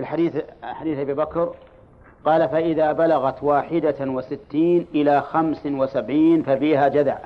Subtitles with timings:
[0.00, 1.54] في الحديث حديث أبي بكر
[2.24, 7.18] قال فإذا بلغت واحدة وستين إلى خمس وسبعين ففيها جذع.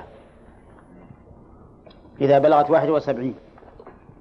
[2.21, 3.35] إذا بلغت واحدة وسبعين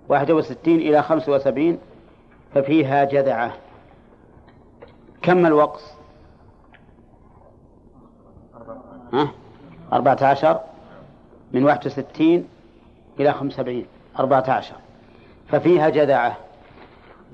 [0.09, 1.79] واحدة وستين إلى خمس وسبعين
[2.55, 3.55] ففيها جذعة
[5.23, 5.95] كم الوقص؟
[9.13, 9.31] ها؟
[9.93, 10.61] أربعة عشر
[11.53, 12.49] من واحد وستين
[13.21, 13.87] إلى خمس وسبعين
[14.19, 14.75] أربعة عشر
[15.49, 16.37] ففيها جذعة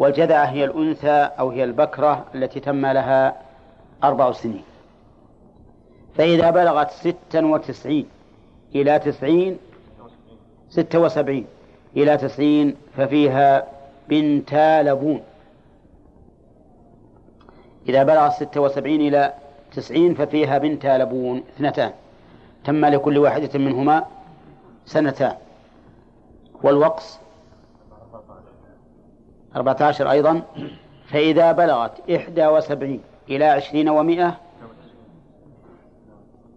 [0.01, 3.37] والجذعة هي الأنثى أو هي البكرة التي تم لها
[4.05, 4.65] أربع سنين.
[6.15, 8.07] فإذا بلغت ستا وتسعين
[8.75, 9.59] إلى تسعين
[10.69, 11.47] ستة وسبعين
[11.97, 13.67] إلى تسعين ففيها
[14.09, 15.21] بنتا لبون.
[17.89, 19.33] إذا بلغت ستة وسبعين إلى
[19.73, 21.93] تسعين ففيها بنتا لبون اثنتان.
[22.65, 24.07] تم لكل واحدة منهما
[24.87, 25.37] سنتان.
[26.63, 27.19] والوقص
[29.57, 30.43] أربعة عشر أيضا.
[31.09, 34.37] فإذا بلغت إحدى وسبعين إلى عشرين ومائة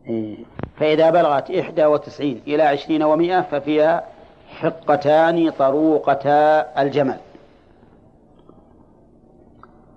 [0.07, 0.37] إيه،
[0.75, 4.03] فإذا بلغت إحدى وتسعين إلى عشرين ومائة ففيها
[4.47, 7.17] حقتان طروقتا الجمل.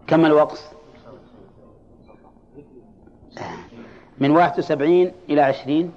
[0.06, 0.70] كم الوقص؟
[4.18, 5.92] من واحد وسبعين إلى عشرين؟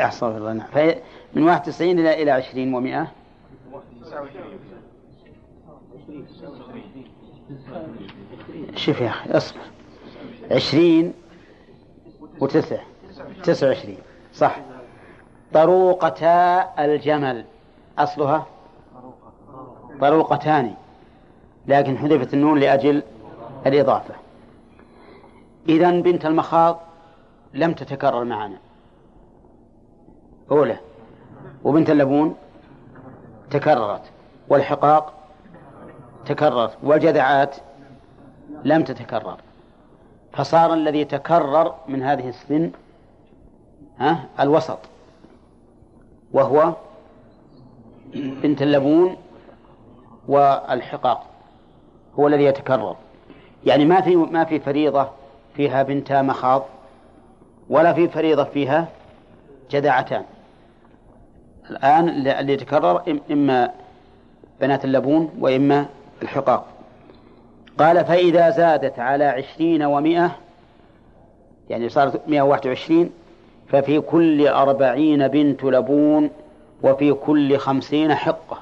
[0.00, 0.94] أحصر الله نعم.
[1.34, 3.12] من واحد وتسعين إلى إلى عشرين ومائة
[8.74, 9.60] شوف يا أخي اصبر.
[10.50, 11.14] عشرين
[12.40, 12.78] وتسع.
[13.42, 13.98] تسع وعشرين.
[14.34, 14.60] صح.
[15.52, 17.44] طروقتا الجمل.
[17.98, 18.46] أصلها؟
[20.00, 20.74] طروقتان.
[21.66, 23.02] لكن حذفت النون لأجل
[23.66, 24.14] الإضافة.
[25.68, 26.80] إذا بنت المخاض
[27.54, 28.58] لم تتكرر معنا.
[30.50, 30.78] أولى.
[31.64, 32.36] وبنت اللبون
[33.50, 34.02] تكررت.
[34.48, 35.17] والحقاق
[36.26, 37.56] تكرر والجذعات
[38.64, 39.36] لم تتكرر.
[40.32, 42.70] فصار الذي تكرر من هذه السن
[43.98, 44.78] ها الوسط
[46.32, 46.72] وهو
[48.14, 49.16] بنت اللبون
[50.28, 51.26] والحقاق
[52.18, 52.96] هو الذي يتكرر.
[53.66, 55.08] يعني ما في ما في فريضة
[55.54, 56.62] فيها بنتا مخاض
[57.70, 58.88] ولا في فريضة فيها
[59.70, 60.24] جذعتان
[61.70, 63.70] الآن اللي يتكرر إما
[64.60, 65.86] بنات اللبون وإما
[66.22, 66.66] الحقاق.
[67.78, 70.36] قال فإذا زادت على عشرين ومائة
[71.70, 73.10] يعني صارت مائة وواحد وعشرين
[73.68, 76.30] ففي كل أربعين بنت لبون
[76.82, 78.58] وفي كل خمسين حقة.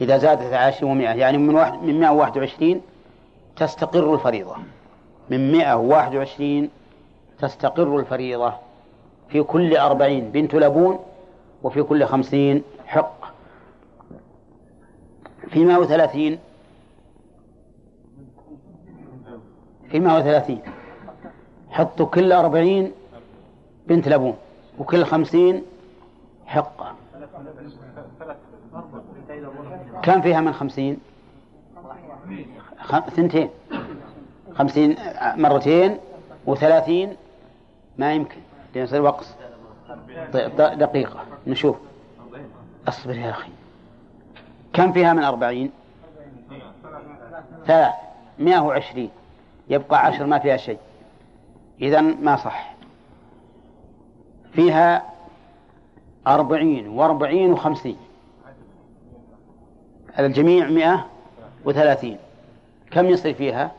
[0.00, 2.80] إذا زادت على عشرين ومائة يعني من واحد من مائة وواحد وعشرين
[3.56, 4.56] تستقر الفريضة.
[5.30, 6.70] من مائة وواحد وعشرين
[7.38, 8.52] تستقر الفريضة.
[9.28, 10.98] في كل أربعين بنت لبون
[11.62, 13.21] وفي كل خمسين حقة
[15.50, 16.38] في مائة وثلاثين.
[19.90, 20.60] في مائة وثلاثين.
[21.70, 22.92] حطوا كل أربعين
[23.86, 24.36] بنت لبون
[24.78, 25.62] وكل خمسين
[26.46, 26.94] حقة.
[30.02, 30.98] كم فيها من خمسين.
[33.16, 33.50] ثنتين.
[34.54, 34.96] خمسين
[35.36, 35.98] مرتين
[36.46, 37.16] وثلاثين
[37.98, 38.40] ما يمكن.
[38.74, 39.34] لأن يصير وقص.
[40.56, 41.24] دقيقة.
[41.46, 41.76] نشوف.
[42.88, 43.50] أصبر يا أخي.
[44.72, 45.70] كم فيها من أربعين؟
[47.66, 47.94] ثلاث.
[48.38, 49.10] مئة وعشرين.
[49.68, 50.78] يبقى عشر ما فيها شيء.
[51.80, 52.74] إذا ما صح.
[54.52, 55.02] فيها
[56.26, 57.96] أربعين وأربعين وخمسين.
[60.18, 61.06] الجميع مئة
[61.64, 62.18] وثلاثين.
[62.90, 63.70] كم يصير فيها؟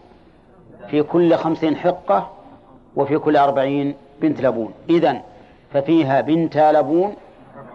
[0.87, 2.31] في كل خمسين حقة
[2.95, 4.73] وفي كل أربعين بنت لبون.
[4.89, 5.21] إذن
[5.73, 7.15] ففيها بنت لبون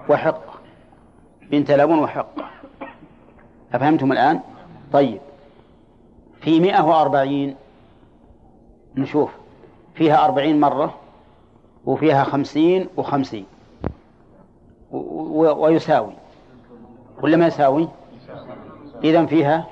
[0.09, 0.55] وحقة
[1.51, 2.58] بنت لبون وحقة
[3.75, 4.41] أفهمتم الآن؟
[4.93, 5.21] طيب.
[6.41, 7.57] في مئة وأربعين
[8.97, 9.31] نشوف.
[9.95, 10.95] فيها أربعين مرة
[11.87, 13.47] وفيها خمسين وخمسين.
[14.91, 16.13] ويساوي.
[17.23, 17.89] ولا ما يساوي؟
[19.05, 19.67] إذا فيها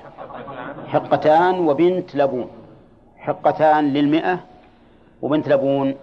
[0.87, 2.47] حقتان وبنت لبون.
[3.17, 4.39] حقتان للمئة
[5.21, 5.95] وبنت لبون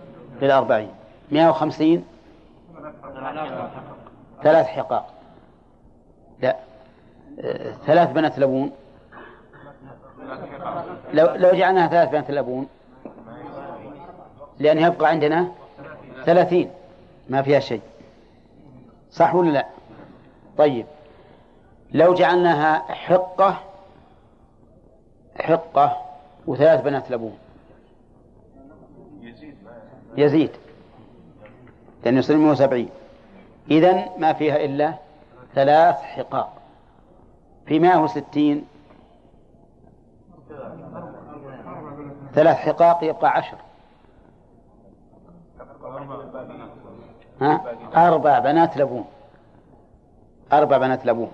[0.42, 0.90] للأربعين.
[1.32, 2.04] مئة وخمسين؟
[4.42, 5.13] ثلاث حقاق
[7.86, 8.70] ثلاث بنات لبون.
[11.12, 12.66] لو لو جعلناها ثلاث بنات لبون.
[14.58, 15.48] لأن يبقى عندنا
[16.24, 16.70] ثلاثين.
[17.28, 17.80] ما فيها شيء.
[19.10, 19.66] صح ولا لا؟
[20.58, 20.86] طيب.
[21.92, 23.60] لو جعلناها حقة
[25.40, 26.02] حقة
[26.46, 27.38] وثلاث بنات لبون.
[30.16, 30.50] يزيد.
[32.04, 32.88] لأنه يصير 170
[33.70, 34.94] إذن ما فيها إلا
[35.54, 36.63] ثلاث حقاق.
[37.66, 38.64] في 160
[42.34, 43.56] ثلاث حقاق يبقى عشر.
[47.40, 47.60] ها؟
[47.96, 49.04] أربع بنات لبون.
[50.52, 51.32] أربع بنات لبون.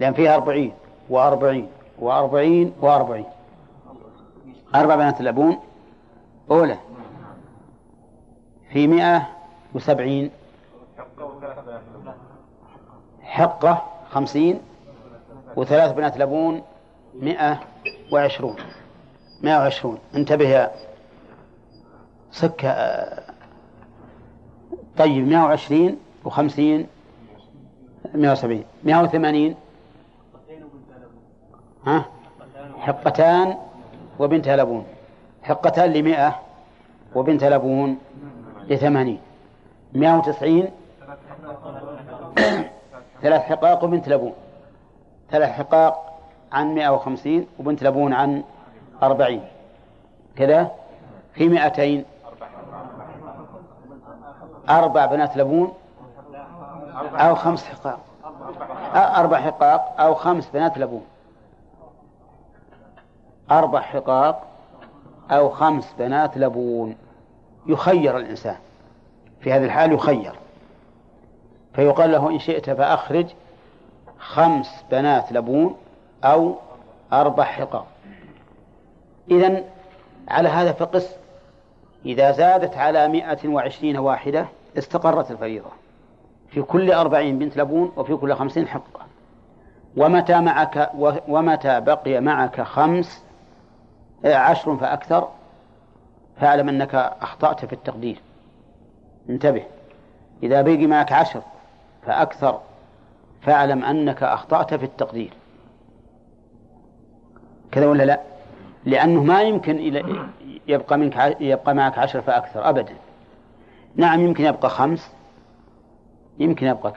[0.00, 0.72] لأن فيها أربعين
[1.08, 3.24] وأربعين وأربعين وأربعين.
[4.74, 5.58] أربع بنات لبون.
[6.50, 6.76] أولى.
[8.72, 9.28] في مئة
[9.74, 10.30] وسبعين.
[13.22, 14.60] حقة خمسين.
[15.56, 16.62] وثلاث بنات لبون
[17.14, 17.60] مئة
[18.12, 18.56] وعشرون.
[19.42, 19.98] مئة وعشرون.
[20.14, 20.70] انتبه يا
[22.32, 22.70] سكة.
[24.98, 26.86] طيب مئة وعشرين وخمسين
[28.14, 28.64] مئة وسبعين.
[28.84, 29.54] مئة وثمانين.
[31.86, 32.04] ها؟
[32.78, 33.56] حقتان
[34.18, 34.84] وبنت لبون.
[35.42, 36.40] حقتان لمئة
[37.14, 37.98] وبنت لبون
[38.68, 39.20] لثمانين.
[39.94, 40.68] مئة وتسعين.
[43.22, 44.32] ثلاث حقاق وبنت لبون.
[45.30, 46.20] ثلاث حقاق
[46.52, 48.42] عن مئة وخمسين وبنت لبون عن
[49.02, 49.44] أربعين.
[50.36, 50.70] كذا؟
[51.34, 52.04] في مئتين.
[54.70, 55.72] أربع بنات لبون
[57.14, 58.00] أو خمس حقاق.
[58.94, 61.04] أربع حقاق أو خمس بنات لبون.
[63.50, 64.46] أربع حقاق
[65.30, 66.96] أو خمس بنات لبون.
[67.66, 68.56] يخير الإنسان.
[69.40, 70.34] في هذه الحال يخير.
[71.74, 73.26] فيقال له إن شئت فأخرج
[74.20, 75.76] خمس بنات لبون
[76.24, 76.54] أو
[77.12, 77.86] أربع حقاق
[79.30, 79.64] إذن
[80.28, 81.16] على هذا فقس
[82.06, 84.46] إذا زادت على مائة وعشرين واحدة
[84.78, 85.68] استقرت الفريضة.
[86.48, 89.00] في كل أربعين بنت لبون وفي كل خمسين حقة
[89.96, 90.90] ومتى معك
[91.28, 93.24] ومتى بقي معك خمس
[94.24, 95.28] عشر فأكثر
[96.40, 98.20] فاعلم أنك أخطأت في التقدير.
[99.30, 99.64] انتبه
[100.42, 101.42] إذا بقي معك عشر
[102.06, 102.60] فأكثر
[103.40, 105.32] فاعلم أنك أخطأت في التقدير.
[107.72, 108.20] كذا ولا لا؟
[108.84, 110.02] لأنه ما يمكن
[110.68, 112.94] يبقى منك يبقى معك عشر فأكثر أبدا.
[113.96, 115.12] نعم يمكن يبقى خمس.
[116.38, 116.92] يمكن يبقى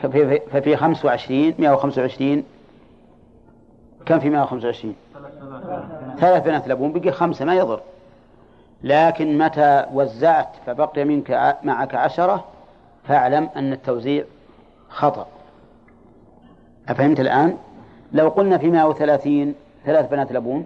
[0.52, 2.44] ففي خمس وعشرين مئة وخمسة وعشرين.
[4.06, 4.96] كم في مئة وخمسة وعشرين؟
[6.18, 7.82] ثلاث بنات لبون بقي خمسة ما يضر.
[8.84, 12.46] لكن متى وزعت فبقي منك معك عشرة
[13.04, 14.24] فاعلم أن التوزيع
[14.90, 15.28] خطأ.
[16.90, 17.58] أفهمت الآن؟
[18.12, 20.66] لو قلنا في 130 ثلاث بنات لبون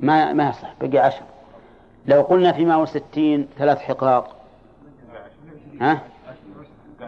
[0.00, 1.22] ما ما يصح بقي عشر.
[2.06, 4.36] لو قلنا في 160 ثلاث حقاق؟
[5.80, 6.00] ها؟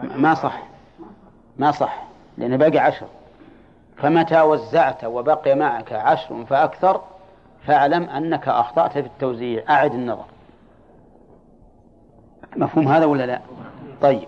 [0.03, 0.63] ما صح
[1.57, 2.03] ما صح
[2.37, 3.05] لأنه باقي عشر.
[3.97, 7.01] فمتى وزعت وبقي معك عشر فأكثر؟
[7.67, 9.63] فاعلم أنك أخطأت في التوزيع.
[9.69, 10.25] أعد النظر.
[12.55, 13.41] مفهوم هذا ولا لا؟
[14.01, 14.27] طيب.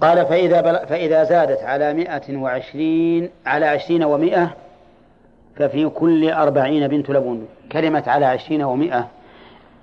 [0.00, 0.86] قال فإذا, بل...
[0.86, 4.54] فإذا زادت على مائة وعشرين على عشرين ومائة
[5.56, 7.48] ففي كل أربعين بنت لبون.
[7.72, 9.08] كلمة على عشرين ومائة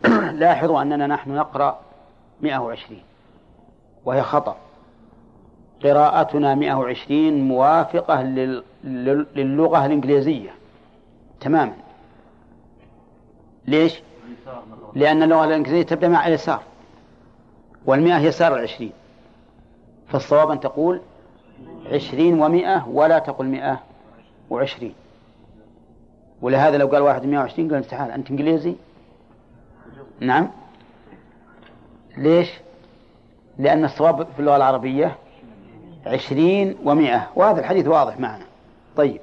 [0.41, 1.79] لاحظوا أننا نحن نقرأ
[2.41, 3.03] مائة وعشرين.
[4.05, 4.57] وهي خطأ.
[5.83, 8.63] قراءتنا مائة وعشرين موافقة لل...
[9.35, 10.49] للغة الإنجليزية.
[11.41, 11.73] تماما.
[13.67, 14.01] ليش؟
[14.95, 16.61] لأن اللغة الإنجليزية تبدأ مع اليسار
[17.85, 18.91] والمئة يسار العشرين.
[20.07, 21.01] فالصواب أن تقول
[21.91, 23.79] عشرين ومئة ولا تقل مئة
[24.49, 24.93] وعشرين.
[26.41, 28.75] ولهذا لو قال واحد مئة وعشرين قال تعال أنت إنجليزي؟
[30.19, 30.47] نعم.
[32.17, 32.53] ليش؟
[33.57, 35.15] لأن الصواب في اللغة العربية
[36.05, 37.27] عشرين ومئة.
[37.35, 38.45] وهذا الحديث واضح معنا.
[38.97, 39.21] طيب.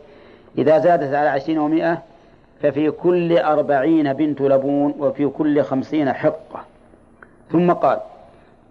[0.58, 2.02] إذا زادت على عشرين ومئة
[2.62, 6.64] ففي كل أربعين بنت لبون وفي كل خمسين حقة.
[7.52, 8.00] ثم قال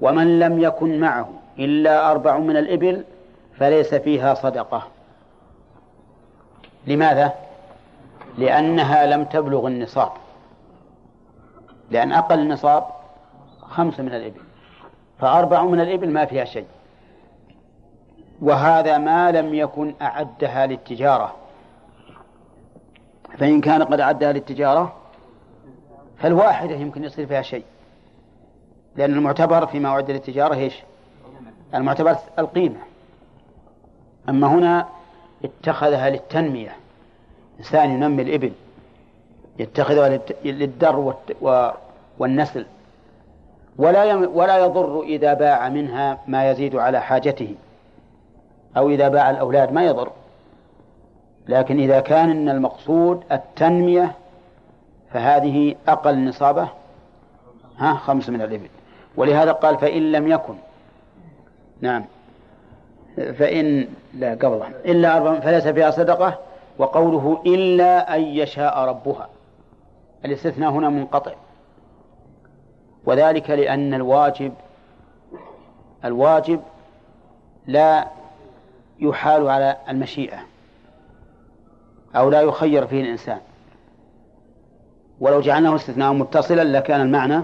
[0.01, 1.29] ومن لم يكن معه
[1.65, 3.03] إلا أربع من الإبل
[3.57, 4.87] فليس فيها صدقة.
[6.87, 7.33] لماذا؟
[8.37, 10.11] لأنها لم تبلغ النصاب.
[11.91, 12.85] لأن أقل النصاب
[13.61, 14.41] خمسة من الإبل
[15.19, 16.65] فأربع من الإبل ما فيها شيء.
[18.41, 21.35] وهذا ما لم يكن أعدها للتجارة.
[23.37, 24.93] فإن كان قد أعدها للتجارة
[26.17, 27.63] فالواحدة يمكن يصير فيها شيء.
[28.95, 30.83] لأن المعتبر فيما أعد للتجارة إيش؟
[31.75, 32.79] المعتبر القيمة.
[34.29, 34.87] أما هنا
[35.43, 36.75] اتخذها للتنمية.
[37.59, 38.51] إنسان ينمي الإبل
[39.59, 41.13] يتخذها للدر
[42.17, 42.65] والنسل.
[43.77, 47.55] ولا ولا يضر إذا باع منها ما يزيد على حاجته.
[48.77, 50.11] أو إذا باع الأولاد ما يضر.
[51.47, 54.15] لكن إذا كان إن المقصود التنمية
[55.13, 56.67] فهذه أقل نصابة.
[57.77, 58.69] ها خمس من الإبل.
[59.17, 60.53] ولهذا قال فإن لم يكن
[61.81, 62.05] نعم.
[63.15, 66.39] فإن لا قبله إلا أربع فليس فيها صدقة
[66.77, 69.29] وقوله إلا أن يشاء ربها.
[70.25, 71.31] الاستثناء هنا منقطع.
[73.05, 74.53] وذلك لأن الواجب
[76.05, 76.61] الواجب
[77.67, 78.07] لا
[78.99, 80.39] يحال على المشيئة
[82.15, 83.39] أو لا يخير فيه الإنسان.
[85.19, 87.43] ولو جعلناه استثناء متصلا لكان المعنى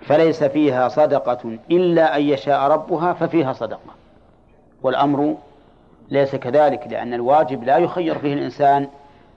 [0.00, 3.94] فليس فيها صدقة إلا أن يشاء ربها ففيها صدقة.
[4.82, 5.36] والأمر
[6.10, 8.88] ليس كذلك لأن الواجب لا يخير فيه الإنسان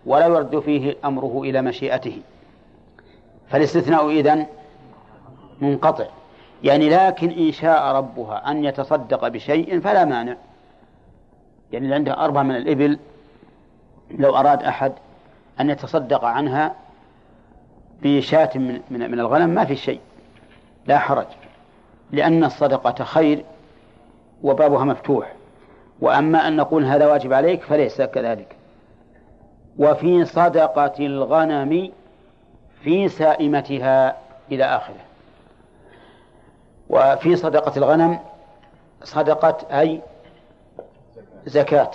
[0.05, 2.21] ولا يرد فيه أمره إلى مشيئته.
[3.49, 4.45] فالاستثناء إذن
[5.61, 6.05] منقطع.
[6.63, 10.35] يعني لكن إن شاء ربها أن يتصدق بشيء فلا مانع.
[11.71, 12.99] يعني اللي عنده أربعة من الإبل
[14.11, 14.93] لو أراد أحد
[15.59, 16.75] أن يتصدق عنها
[18.01, 19.99] بشاة من, من, من الغنم ما في شيء.
[20.85, 21.27] لا حرج
[22.11, 23.45] لأن الصدقة خير
[24.43, 25.33] وبابها مفتوح.
[26.01, 28.55] وأما أن نقول هذا واجب عليك فليس كذلك.
[29.77, 31.91] وفي صدقة الغنم
[32.83, 34.17] في سائمتها
[34.51, 35.01] إلى آخره.
[36.89, 38.19] وفي صدقة الغنم
[39.03, 40.01] صدقة أي
[41.45, 41.91] زكاة.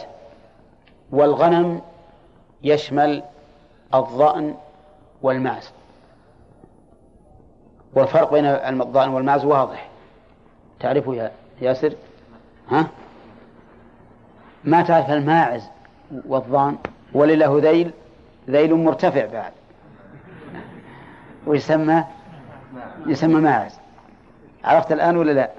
[1.10, 1.80] والغنم
[2.62, 3.22] يشمل
[3.94, 4.54] الظأن
[5.22, 5.72] والمعز.
[7.96, 9.88] والفرق بين الضأن والمعز واضح.
[10.80, 11.92] تعرفه يا ياسر؟
[12.70, 12.86] ها؟
[14.64, 15.68] ما تعرف الماعز
[16.26, 16.76] والضان
[17.12, 17.90] ولله ذيل
[18.50, 19.52] ذيل مرتفع بعد.
[21.46, 22.04] ويسمى
[23.06, 23.78] يسمى ماعز.
[24.64, 25.50] عرفت الآن ولا لا؟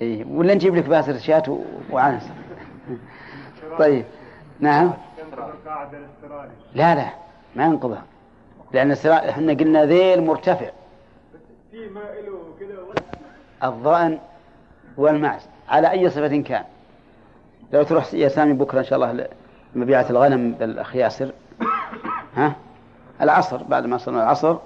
[0.00, 0.24] إيه.
[0.24, 1.58] ولا نجيب لك باسر شاة
[1.90, 2.30] وعنس.
[3.78, 4.04] طيب.
[4.60, 4.92] نعم.
[6.74, 7.06] لا لا.
[7.56, 8.02] ما ينقضها.
[8.72, 10.70] لأن إحنا قلنا ذيل مرتفع.
[13.64, 14.18] الظأن
[14.96, 15.48] والمعز.
[15.68, 16.64] على أي صفة كان؟
[17.72, 19.28] لو تروح يا سامي بكرة إن شاء الله
[19.74, 21.32] مبيعة الغنم بالأخ ياسر
[22.36, 22.52] ها؟
[23.20, 24.56] العصر بعد ما صلنا العصر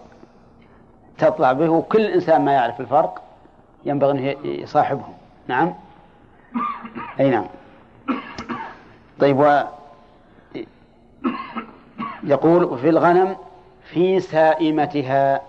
[1.19, 3.23] تطلع به وكل إنسان ما يعرف الفرق
[3.85, 5.15] ينبغي أن يصاحبهم.
[5.49, 5.75] نعم؟
[7.21, 7.47] أي نعم.
[9.21, 9.63] طيب و
[12.25, 13.37] يقول في الغنم
[13.85, 15.41] في سائمتها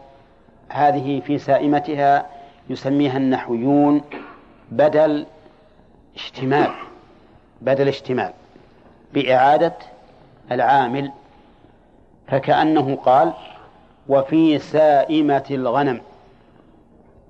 [0.72, 2.25] هذه في سائمتها
[2.70, 4.01] يسميها النحويون
[4.72, 5.25] بدل
[6.16, 6.72] اشتمال
[7.62, 8.34] بدل اشتمال
[9.13, 9.74] بإعادة
[10.51, 11.12] العامل.
[12.28, 13.34] فكأنه قال
[14.08, 16.01] وفي سائمة الغنم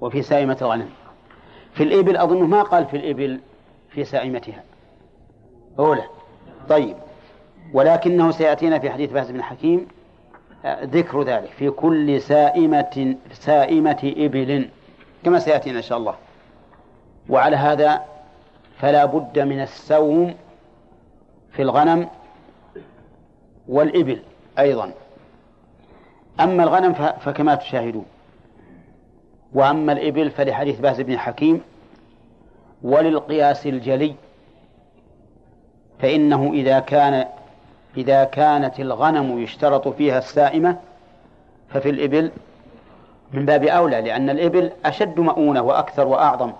[0.01, 0.89] وفي سائمة الغنم.
[1.73, 3.39] في الإبل أظنه ما قال في الإبل
[3.89, 4.63] في سائمتها.
[5.79, 6.03] أولى
[6.69, 6.95] طيب
[7.73, 9.87] ولكنه سيأتينا في حديث باز بن حكيم
[10.65, 14.69] ذكر ذلك في كل سائمة سائمة إبل
[15.23, 16.15] كما سيأتينا إن شاء الله.
[17.29, 18.01] وعلى هذا
[18.77, 20.33] فلا بد من السوم
[21.51, 22.07] في الغنم
[23.67, 24.21] والإبل
[24.59, 24.91] أيضا.
[26.39, 28.05] أما الغنم فكما تشاهدون.
[29.53, 31.61] وأما الإبل فلحديث باز بن حكيم
[32.83, 34.15] وللقياس الجلي
[35.99, 37.25] فإنه إذا كان
[37.97, 40.77] إذا كانت الغنم يشترط فيها السائمة
[41.69, 42.31] ففي الإبل
[43.33, 46.51] من باب أولى لأن الإبل أشد مؤونة وأكثر وأعظم.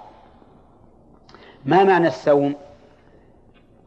[1.66, 2.56] ما معنى السوم؟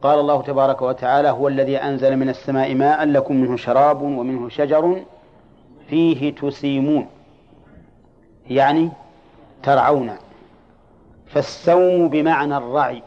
[0.03, 5.03] قال الله تبارك وتعالى هو الذي أنزل من السماء ماء لكم منه شراب ومنه شجر
[5.89, 7.07] فيه تسيمون.
[8.51, 8.91] يعني
[9.63, 10.17] ترعون.
[11.27, 13.03] فالسوم بمعنى الرعي.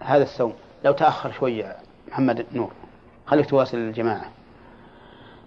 [0.00, 0.52] هذا السوم.
[0.84, 1.76] لو تأخر شوية
[2.08, 2.79] محمد نور.
[3.30, 4.30] خليك تواصل الجماعة.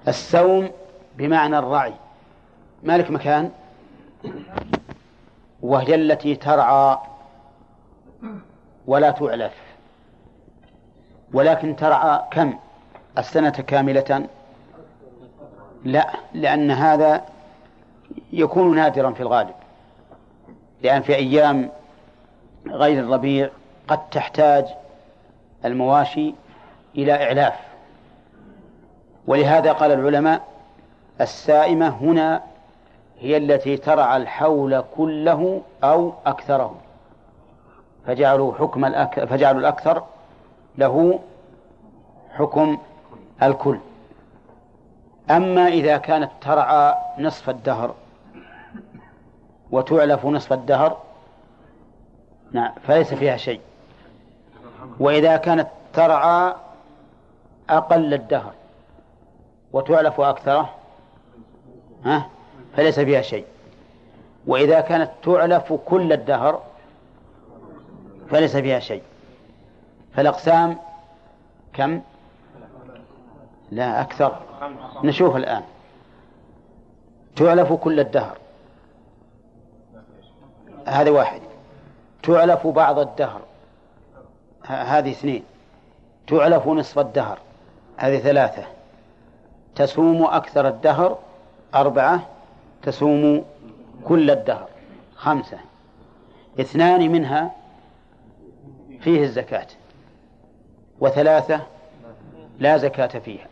[0.08, 0.70] السوم
[1.18, 1.94] بمعنى الرعي.
[2.84, 3.52] مالك مكان؟
[5.62, 6.98] وهي التي ترعى
[8.88, 9.54] ولا تعلف
[11.34, 12.54] ولكن ترعى كم؟
[13.18, 14.28] السنة كاملة؟
[15.86, 17.26] لا لأن هذا
[18.34, 19.56] يكون نادرا في الغالب.
[20.82, 21.70] لأن في أيام
[22.68, 23.50] غير الربيع
[23.88, 24.66] قد تحتاج
[25.66, 26.34] المواشي
[26.96, 27.73] إلى إعلاف.
[29.28, 30.42] ولهذا قال العلماء
[31.22, 32.44] السائمة هنا
[33.20, 36.76] هي التي ترعى الحول كله أو أكثره
[38.08, 39.26] فجعلوا حكم الأك...
[39.26, 40.04] فجعلوا الأكثر
[40.78, 41.20] له
[42.32, 42.78] حكم
[43.44, 43.80] الكل.
[45.32, 47.94] أما إذا كانت ترعى نصف الدهر
[49.72, 50.98] وتعلف نصف الدهر
[52.52, 53.62] نعم فليس فيها شيء.
[55.00, 56.54] وإذا كانت ترعى
[57.70, 58.54] أقل الدهر.
[59.74, 60.70] وتعلف أكثره
[62.06, 62.30] ها؟
[62.78, 63.46] فليس فيها شيء.
[64.48, 66.62] وإذا كانت تعلف كل الدهر
[68.30, 69.02] فليس فيها شيء.
[70.16, 70.78] فالأقسام
[71.74, 72.02] كم؟
[73.72, 74.38] لا أكثر.
[75.04, 75.64] نشوف الآن.
[77.36, 78.38] تعلف كل الدهر.
[80.88, 81.42] هذا واحد.
[82.24, 83.42] تعلف بعض الدهر.
[84.66, 85.44] هذه اثنين.
[86.28, 87.40] تعلف نصف الدهر.
[87.98, 88.64] هذه ثلاثة.
[89.76, 91.18] تسوم أكثر الدهر
[91.76, 92.28] أربعة
[92.82, 93.46] تسوم
[94.06, 94.68] كل الدهر
[95.16, 95.58] خمسة.
[96.60, 97.52] اثنان منها
[99.00, 99.68] فيه الزكاة
[101.00, 101.62] وثلاثة
[102.60, 103.48] لا زكاة فيها.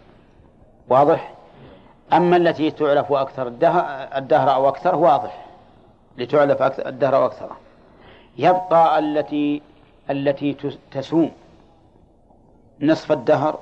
[0.89, 1.33] واضح؟
[2.13, 5.45] أما التي تعلف أكثر الدهر, أو أكثر واضح.
[6.17, 7.51] لتعلف أكثر الدهر أو أكثر.
[8.37, 9.61] يبقى التي
[10.09, 10.57] التي
[10.91, 11.31] تسوم
[12.81, 13.59] نصف الدهر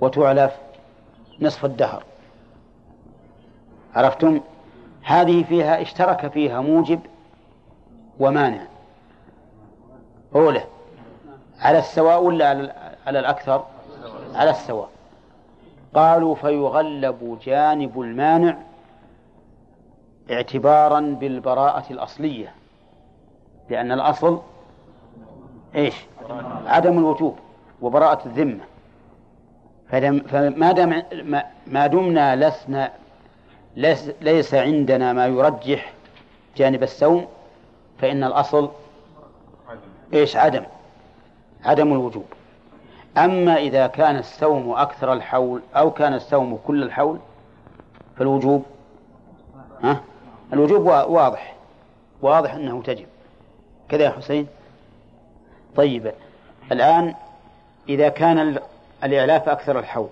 [0.00, 0.56] وتعلف
[1.40, 2.02] نصف الدهر.
[3.94, 4.40] عرفتم؟
[5.02, 7.00] هذه فيها اشترك فيها موجب
[8.18, 8.62] ومانع.
[10.34, 10.64] أولى
[11.60, 12.48] على السواء ولا
[13.06, 13.64] على الأكثر؟
[14.34, 14.88] على السواء.
[15.94, 18.56] قالوا فيغلب جانب المانع
[20.30, 22.54] اعتبارا بالبراءة الأصلية.
[23.70, 24.40] لأن الأصل
[25.74, 25.94] إيش؟
[26.66, 27.38] عدم الوجوب
[27.82, 28.64] وبراءة الذمة.
[29.90, 31.02] فما دام
[31.66, 32.92] ما دمنا لسنا
[34.20, 35.92] ليس عندنا ما يرجح
[36.56, 37.26] جانب السوم
[37.98, 38.70] فإن الأصل
[40.12, 40.64] إيش؟ عدم.
[41.64, 42.24] عدم الوجوب.
[43.18, 47.18] أما إذا كان السوم أكثر الحول أو كان السوم كل الحول
[48.16, 48.64] فالوجوب
[49.82, 50.00] ها؟
[50.52, 51.54] الوجوب واضح.
[52.22, 53.06] واضح أنه تجب.
[53.88, 54.46] كذا يا حسين؟
[55.76, 56.12] طيب.
[56.72, 57.14] الآن
[57.88, 58.58] إذا كان
[59.04, 60.08] الإعلاف أكثر الحول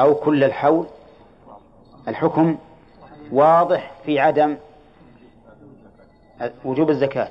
[0.00, 0.86] أو كل الحول.
[2.08, 2.58] الحكم
[3.32, 4.56] واضح في عدم
[6.64, 7.28] وجوب الزكاة.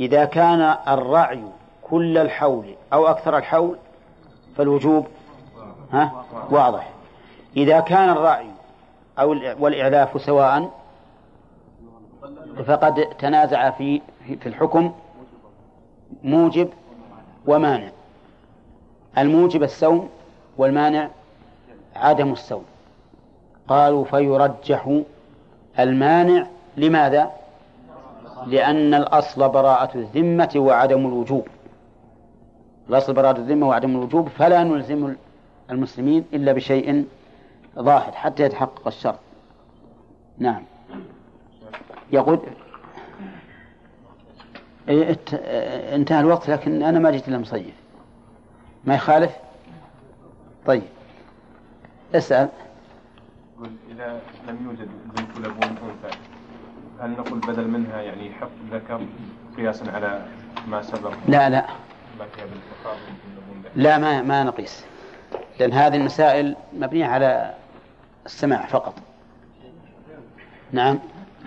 [0.00, 1.42] إذا كان الرعي
[1.82, 3.76] كل الحول أو أكثر الحول
[4.56, 5.06] فالوجوب
[5.92, 6.90] ها واضح.
[7.56, 8.50] إذا كان الرعي
[9.18, 10.70] أو والإعلاف سواء
[12.66, 14.02] فقد تنازع في
[14.40, 14.94] في الحكم
[16.22, 16.70] موجب
[17.46, 17.90] ومانع.
[19.18, 20.08] الموجب السوم
[20.58, 21.08] والمانع
[21.96, 22.64] عدم السوم.
[23.68, 25.00] قالوا فيرجح
[25.78, 27.30] المانع لماذا؟
[28.46, 31.48] لأن الأصل براءة الذمة وعدم الوجوب.
[32.88, 35.14] الأصل براءة الذمة وعدم الوجوب فلا نلزم
[35.70, 37.06] المسلمين إلا بشيء
[37.78, 39.18] ظاهر حتى يتحقق الشرط.
[40.38, 40.62] نعم.
[42.12, 42.38] يقول
[44.88, 45.16] إيه،
[45.94, 47.74] إنتهى الوقت لكن أنا ما جيت إلا مصيف.
[48.84, 49.32] ما يخالف؟
[50.66, 50.82] طيب.
[52.14, 52.48] اسأل.
[53.90, 56.18] إذا لم يوجد بنت لبون أنثى
[57.00, 59.00] هل نقول بدل منها يعني حق ذكر
[59.56, 60.26] قياسا على
[60.68, 61.66] ما سبق؟ لا لا.
[63.76, 64.84] لا ما ما نقيس.
[65.60, 67.54] لأن هذه المسائل مبنية على
[68.26, 68.94] السماع فقط.
[70.72, 70.98] نعم.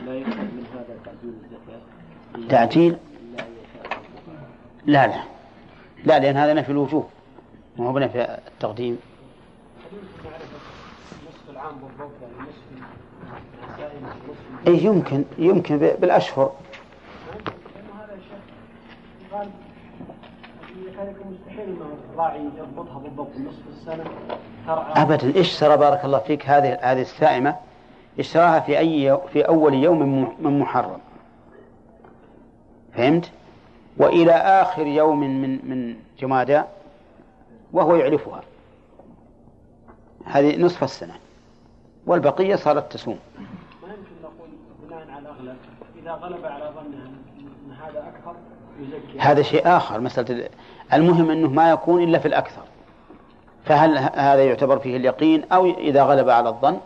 [0.06, 2.98] لا من هذا تعجيل الزكاة تعجيل
[4.86, 5.24] لا لا.
[6.06, 7.10] لا لأن هذا نفي الوجوب
[7.78, 9.00] ما هو بنفي التقديم.
[14.68, 16.54] اي يمكن يمكن بالأشهر.
[24.68, 27.56] ابدا اشترى بارك الله فيك هذه هذه السائمة؟
[28.20, 30.00] اشتراها في أي في أول يوم
[30.40, 31.00] من محرم؟
[32.94, 33.32] فهمت؟
[33.98, 36.62] وإلى آخر يوم من من جمادى؟
[37.74, 38.42] وهو يعرفها.
[40.26, 41.14] هذه نصف السنة.
[42.06, 43.20] والبقية صارت تصوم.
[43.84, 44.50] ما يمكن نقول
[44.84, 45.58] بناء على الاغلب
[46.02, 47.08] إذا غلب على ظنها
[47.40, 48.36] ان هذا أكثر
[48.80, 49.20] يزكي.
[49.20, 50.50] هذا شيء آخر مسألة
[50.94, 52.62] المهم أنه ما يكون إلا في الأكثر.
[53.66, 56.78] فهل هذا يعتبر فيه اليقين؟ أو إذا غلب على الظن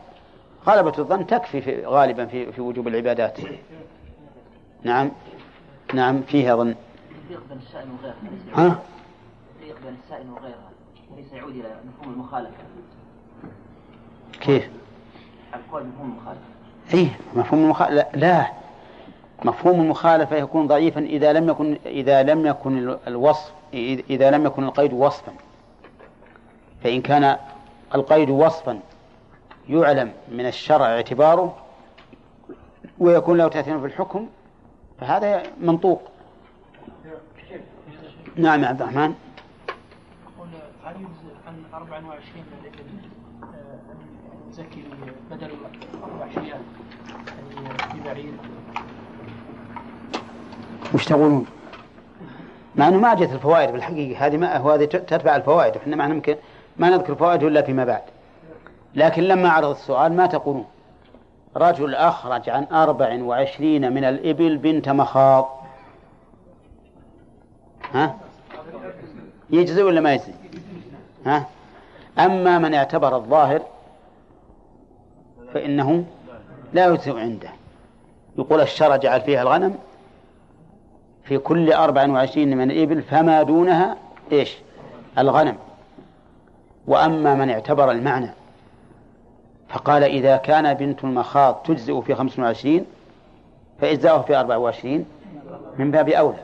[0.67, 3.38] غلبة الظن تكفي في غالبا في في وجوب العبادات.
[4.84, 5.12] نعم.
[5.93, 6.76] نعم فيها ظن.
[7.30, 8.15] يقبل السائل وغيرها
[8.56, 8.80] ها؟
[9.62, 10.71] يقبل السائل وغيرها
[11.15, 12.51] ليس يعود إلى مفهوم المخالفة.
[14.41, 14.69] كيف؟
[15.54, 16.41] القول مفهوم المخالفة.
[16.93, 18.47] اي مفهوم المخالفه لا, لا.
[19.45, 23.51] مفهوم المخالفة يكون ضعيفا إذا لم يكن إذا لم يكن الوصف
[24.10, 25.34] إذا لم يكن القيد وصفا.
[26.84, 27.38] فإن كان
[27.95, 28.80] القيد وصفا
[29.69, 31.56] يعلم من الشرع اعتباره
[32.99, 34.28] ويكون له تأثير في الحكم
[34.99, 36.01] فهذا منطوق.
[38.36, 39.15] نعم يا عبد الرحمن.
[40.86, 42.45] هل يجزئ عن 24
[43.43, 43.98] أن
[44.50, 44.84] نزكي
[45.32, 45.50] بدل
[46.04, 46.60] أربع شيئات
[47.08, 48.34] يعني في بعير.
[50.93, 51.45] وش تقولون؟
[52.76, 56.36] مع إنه ما جت الفوائد بالحقيقة هذه ما هو هذه تتبع الفوائد إحنا ما يمكن
[56.78, 58.04] ما نذكر فوائده إلا فيما بعد.
[58.95, 60.65] لكن لما عرض السؤال ما تقولون؟
[61.56, 65.50] رجل أخرج عن أربع وعشرين من الإبل بنت مخاض.
[67.93, 68.17] ها؟
[69.50, 70.45] يجزي ولا ما يجزي
[71.26, 71.48] ها؟
[72.20, 73.62] أما من اعتبر الظاهر
[75.54, 76.06] فإنه
[76.74, 77.50] لا يجزئ عنده.
[78.38, 79.76] يقول الشرع جعل فيها الغنم
[81.24, 83.98] في كل أربع وعشرين من الإبل فما دونها
[84.32, 84.58] إيش؟
[85.18, 85.58] الغنم.
[86.88, 88.30] وأما من اعتبر المعنى
[89.70, 92.86] فقال إذا كان بنت المخاض تجزئ في خمس وعشرين
[93.82, 95.06] فإجزاؤه في أربع وعشرين
[95.78, 96.44] من باب أولى.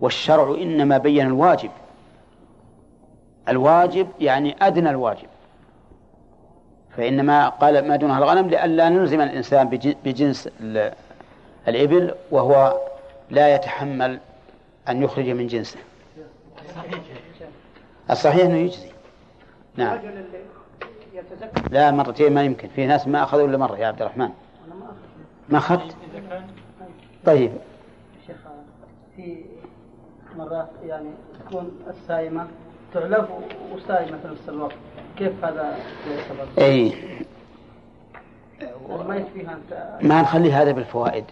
[0.00, 1.70] والشرع إنما بين الواجب
[3.48, 5.28] الواجب يعني أدنى الواجب.
[6.96, 9.68] فإنما قال ما دونها الغنم لئلا نلزم الإنسان
[10.04, 10.48] بجنس
[11.68, 12.80] الإبل وهو
[13.30, 14.18] لا يتحمل
[14.88, 15.78] أن يخرج من جنسه.
[18.10, 18.88] الصحيح أنه يجزي.
[19.76, 19.98] نعم.
[21.70, 22.68] لا مرتين ما يمكن.
[22.68, 24.28] في ناس ما أخذوا إلا مرة يا عبد الرحمن.
[25.48, 25.96] ما أخذت؟
[27.24, 27.52] طيب.
[29.16, 29.44] في
[30.36, 32.46] مرات يعني تكون السائمة
[33.00, 33.28] تعلف
[33.74, 34.74] وسائمة في نفس الوقت
[35.18, 35.76] كيف هذا؟
[36.58, 36.92] إي.
[38.60, 41.24] يعني ما يكفيها انت ما نخلي هذا بالفوائد.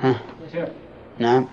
[0.00, 0.14] ها؟
[1.18, 1.46] نعم.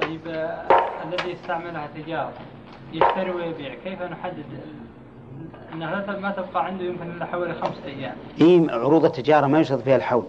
[0.00, 0.64] طيب آه،
[1.04, 2.32] الذي استعملها تجارة
[2.92, 4.44] يشتري ويبيع كيف نحدد
[5.72, 9.96] انها ما تبقى عنده يمكن إلا حوالي خمسة أيام؟ إي عروض التجارة ما يشترط فيها
[9.96, 10.24] الحول.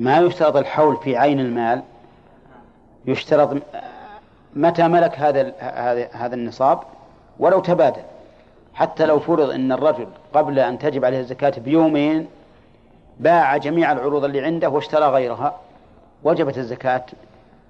[0.00, 1.82] ما يشترط الحول في عين المال.
[3.06, 3.56] يشترط
[4.54, 6.80] متى ملك هذا هذا هذا النصاب
[7.38, 8.02] ولو تبادل
[8.74, 12.28] حتى لو فرض إن الرجل قبل أن تجب عليه الزكاة بيومين
[13.20, 15.60] باع جميع العروض اللي عنده واشترى غيرها
[16.24, 17.04] وجبت الزكاة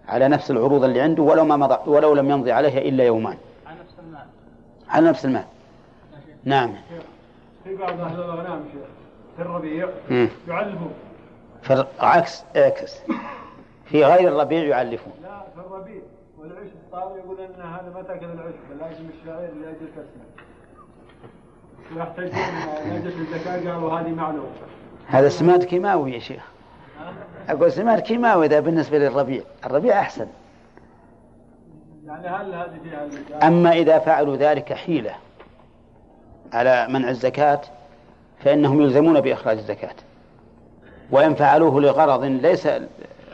[0.08, 3.36] على نفس العروض اللي عنده ولو ما مضى ولو لم يمضي عليها إلا يومان.
[3.66, 4.26] على نفس المال.
[4.88, 5.44] على نفس المال.
[6.44, 6.74] نعم.
[7.64, 8.64] في بعض أهل الاغنام
[9.36, 9.88] في الربيع
[10.48, 10.92] يعلمون.
[11.62, 13.00] في عكس اعكس.
[13.90, 15.12] في غير الربيع يعلفون.
[15.22, 16.02] لا في الربيع
[16.38, 20.26] والعشب طال يقول إن هذا ما تأكل العشب لازم الشعير لاجل كسمه.
[21.96, 22.32] يحتاجون
[22.90, 24.48] لاجل الزكاه قالوا هذه معلومة.
[25.06, 26.42] هذا سماد كيماوي يا شيخ.
[27.48, 30.26] أقول سماد كيماوي إذا بالنسبة للربيع الربيع أحسن
[32.06, 35.14] يعني هل هذه فيها أما إذا فعلوا ذلك حيلة
[36.52, 37.60] على منع الزكاة
[38.44, 39.94] فإنهم يلزمون بإخراج الزكاة
[41.10, 42.68] وإن فعلوه لغرض ليس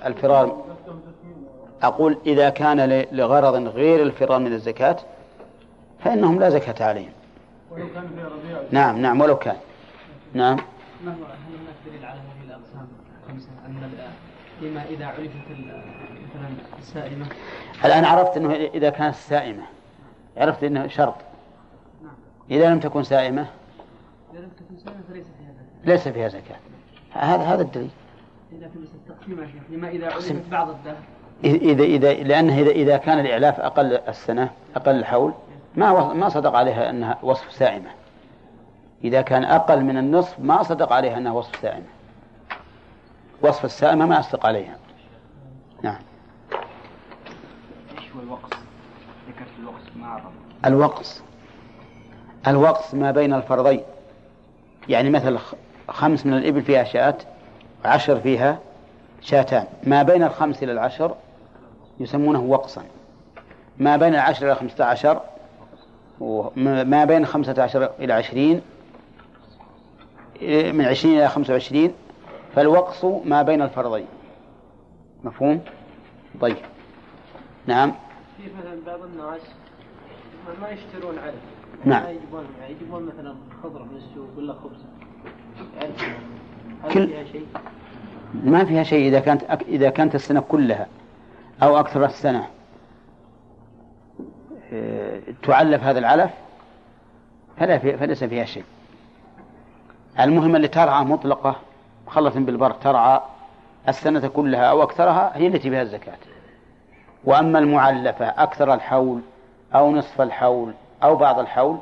[0.07, 0.65] الفرار.
[1.83, 4.97] أقول إذا كان لغرض غير الفرار من الزكاة
[5.99, 7.13] فإنهم لا زكاة عليهم.
[7.71, 9.57] ولو كان في ربيع نعم نعم ولو كان.
[10.35, 10.57] نعم.
[11.05, 12.89] ما هو هل هناك دليل على هذه الأقسام
[13.25, 13.91] الخمسة أن
[14.61, 15.31] فيما إذا عرفت
[16.35, 17.27] مثلا السائمة
[17.85, 19.63] الآن عرفت أنه إذا كانت سائمة.
[20.37, 21.15] عرفت أنه شرط.
[22.51, 23.47] إذا لم تكن سائمة
[24.33, 25.93] إذا لم تكن سائمة فليس فيها زكاة.
[25.93, 26.57] ليس فيها زكاة.
[27.13, 27.91] هذا هذا الدليل.
[28.53, 30.97] إذا في التقسيم يا شيخ لما إذا عرفت بعض الدهر.
[31.45, 35.33] إذا إذا لأنه إذا إذا كان الإعلاف أقل السنة أقل الحول
[35.75, 37.91] ما ما صدق عليها أنها وصف سائمة
[39.05, 41.87] إذا كان أقل من النصف ما صدق عليها أنها وصف سائمة
[43.43, 44.77] وصف السائمة ما يصدق عليها.
[45.83, 45.99] نعم.
[47.99, 48.51] إيش هو الوقص؟
[49.29, 50.23] ذكرت الوقص ما عرف
[50.65, 51.23] الوقص.
[52.47, 53.81] الوقص ما بين الفرضين.
[54.89, 55.39] يعني مثل
[55.89, 57.17] خمس من الإبل فيها شاة
[57.87, 58.59] عشر فيها
[59.21, 59.67] شاتان.
[59.85, 61.15] ما بين الخمس إلى العشر
[62.01, 62.83] يسمونه وقصا.
[63.79, 65.21] ما بين العشر إلى خمسة عشر
[66.21, 68.61] وما بين خمسة عشر إلى عشرين
[70.73, 71.93] من عشرين إلى خمسة وعشرين.
[72.55, 74.07] فالوقص ما بين الفرضين.
[75.25, 75.61] مفهوم؟
[76.41, 76.57] طيب.
[77.67, 77.93] نعم.
[78.37, 79.41] في مثلا بعض الناس
[80.63, 81.35] ما يشترون علف
[81.85, 82.03] نعم.
[82.07, 84.81] يجيبون يجيبون مثلا خضرة من السوق ولا خبز.
[86.85, 87.47] هل كل- فيها شيء؟
[88.45, 89.63] ما فيها شيء إذا كانت أك...
[89.63, 90.87] إذا كانت السنة كلها
[91.63, 92.47] أو أكثر السنة
[94.73, 96.31] آه، تعلف هذا العلف
[97.59, 97.97] فلا في...
[97.97, 98.65] فليس فيها شيء.
[100.21, 101.57] المهم اللي ترعى مطلقة
[102.07, 103.21] مخلة بالبر ترعى
[103.89, 106.17] السنة كلها أو أكثرها هي التي فيها الزكاة.
[107.25, 109.21] وأما المعلفة أكثر الحول
[109.75, 110.73] أو نصف الحول
[111.03, 111.79] أو بعض الحول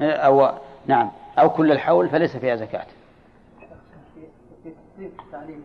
[0.00, 0.50] آه، أو
[0.86, 2.86] نعم أو كل الحول فليس فيها زكاة.
[4.98, 5.62] في ترتيب التعليم.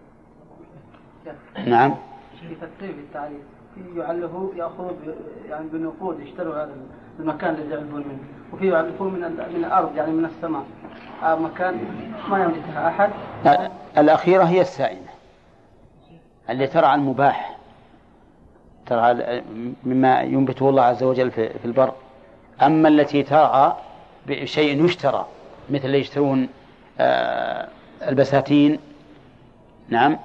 [1.69, 1.95] نعم.
[2.39, 3.43] في ترتيب التعليم.
[3.75, 6.71] في يعلفوا ياخذوا ب- يعني بنقود يشتروا هذا
[7.19, 8.19] المكان الذي يعلفون منه.
[8.53, 9.19] وفي يعلفون من
[9.55, 10.63] من الأرض يعني من السماء.
[11.21, 11.77] هذا مكان
[12.29, 13.09] ما يملكها أحد.
[13.97, 15.07] الأخيرة هي السائمة
[16.49, 17.57] اللي ترعى المباح.
[18.85, 19.41] ترعى
[19.85, 21.93] مما ينبته الله عز وجل في في البر.
[22.61, 23.73] أما التي ترعى
[24.27, 25.25] بشيء يشترى
[25.69, 26.49] مثل اللي يشترون
[26.99, 27.67] آه،
[28.07, 28.79] البساتين
[29.89, 30.17] نعم.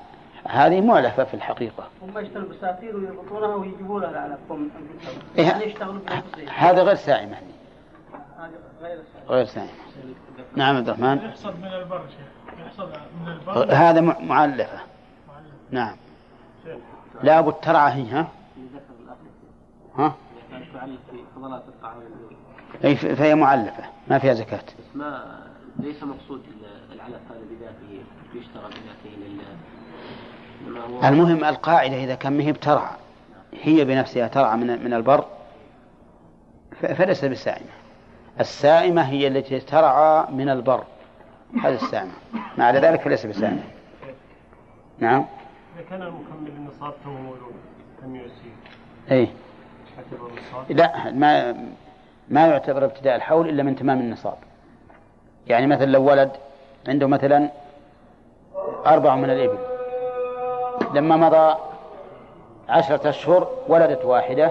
[0.48, 1.84] هذه معلفة في الحقيقة.
[2.02, 4.68] هم يشتروا البساتين ويربطونها ويجيبوا لها على فم
[5.38, 5.44] إيه.
[5.46, 6.00] يعني يشتغلوا
[6.56, 7.36] هذا غير سائمة
[8.38, 8.50] هذا
[8.82, 9.28] غير السائل.
[9.28, 9.70] غير سائمة
[10.56, 11.16] نعم عبد الرحمن.
[11.18, 12.60] يحصل من البر شيخ.
[12.66, 12.88] يحصل
[13.24, 13.72] من البر.
[13.74, 14.78] هذا مع- معلفة.
[15.70, 15.96] نعم.
[17.22, 18.28] لا بد ترعى هي ها؟
[19.98, 20.14] ها؟
[22.84, 24.60] أي فهي معلفة ما فيها زكاة.
[24.94, 25.38] ما
[25.78, 28.02] ليس مقصود ال- العلف هذا بذاته
[28.34, 29.44] يشترى بذاته
[31.04, 32.96] هو المهم القاعدة إذا كان مهي بترعى
[33.62, 35.24] هي بنفسها ترعى من من البر
[36.80, 37.68] فليس بالسائمة.
[38.40, 40.84] السائمة هي التي ترعى من البر.
[41.62, 42.12] هذه السائمة.
[42.58, 43.62] ما عدا ذلك فليس بسائمة
[44.98, 45.24] نعم.
[45.76, 47.54] إذا كان المكمل النصاب تو مولود
[48.02, 48.16] لم
[49.96, 51.52] يعتبر نصاب لا ما
[52.28, 54.38] ما يعتبر ابتداء الحول إلا من تمام النصاب.
[55.48, 56.30] يعني مثلا لو ولد
[56.88, 57.50] عنده مثلا
[58.86, 59.58] أربع من الإبل
[60.94, 61.54] لما مضى
[62.68, 64.50] عشرة أشهر ولدت واحدة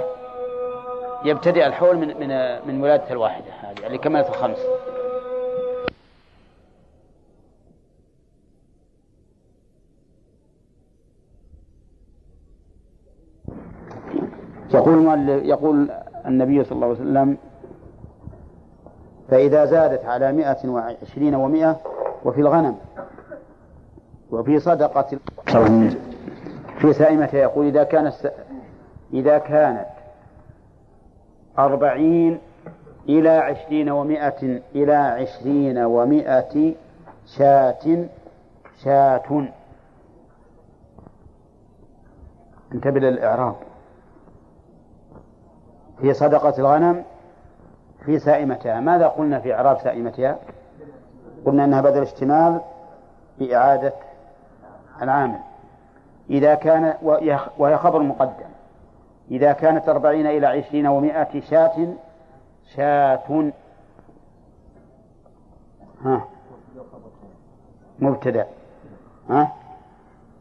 [1.26, 4.58] يبتدئ الحول من من من ولادة الواحدة هذه اللي كملت الخمس.
[14.74, 15.90] يقول يقول
[16.26, 17.38] النبي صلى الله عليه وسلم
[19.30, 21.78] فإذا زادت على مائة وعشرين ومائة
[22.26, 22.78] وفي الغنم
[24.32, 25.20] وفي صدقة
[26.80, 28.12] في سائمة يقول إذا كان.
[29.13, 29.88] إذا كانت
[31.60, 32.40] أربعين
[33.10, 36.74] إلى عشرين ومائة إلى عشرين ومائة
[37.26, 38.06] شاة
[38.84, 39.48] شاة
[42.74, 43.56] انتبه للإعراب
[46.02, 47.04] في صدقة الغنم
[48.08, 48.80] في سائمتها.
[48.80, 50.38] ماذا قلنا في إعراب سائمتها؟
[51.46, 52.62] قلنا أنها بدل اشتمال
[53.39, 53.93] بإعادة
[55.02, 55.39] العامل.
[56.30, 58.50] إذا كان وهي- خبر مقدم.
[59.32, 61.88] إذا كانت أربعين إلى عشرين ومائة شاة
[62.76, 63.52] شاة.
[66.06, 66.26] ها.
[68.00, 68.46] مبتدأ.
[69.30, 69.52] ها.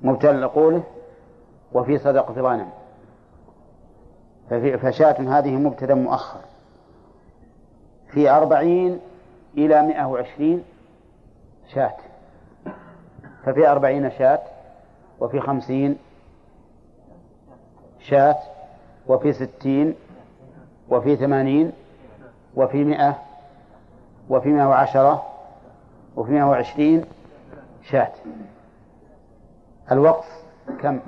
[0.02, 0.82] مبتدأ قوله
[1.72, 2.42] وفي صدقة
[4.50, 6.40] ففي فشاة هذه مبتدأ مؤخر.
[8.16, 9.00] في أربعين
[9.56, 10.64] إلى مئة وعشرين
[11.74, 11.96] شاة.
[13.44, 14.40] ففي أربعين شاة
[15.20, 15.98] وفي خمسين
[17.98, 18.36] شاة
[19.06, 19.94] وفي ستين
[20.88, 21.72] وفي ثمانين
[22.54, 23.18] وفي مئة
[24.28, 25.26] وفي مئة وعشرة
[26.16, 27.04] وفي مئة وعشرين
[27.82, 28.12] شاة.
[29.92, 30.26] الوقف
[30.80, 31.00] كم؟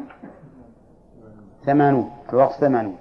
[1.66, 2.10] ثمانون.
[2.32, 2.96] الوقف ثمانون.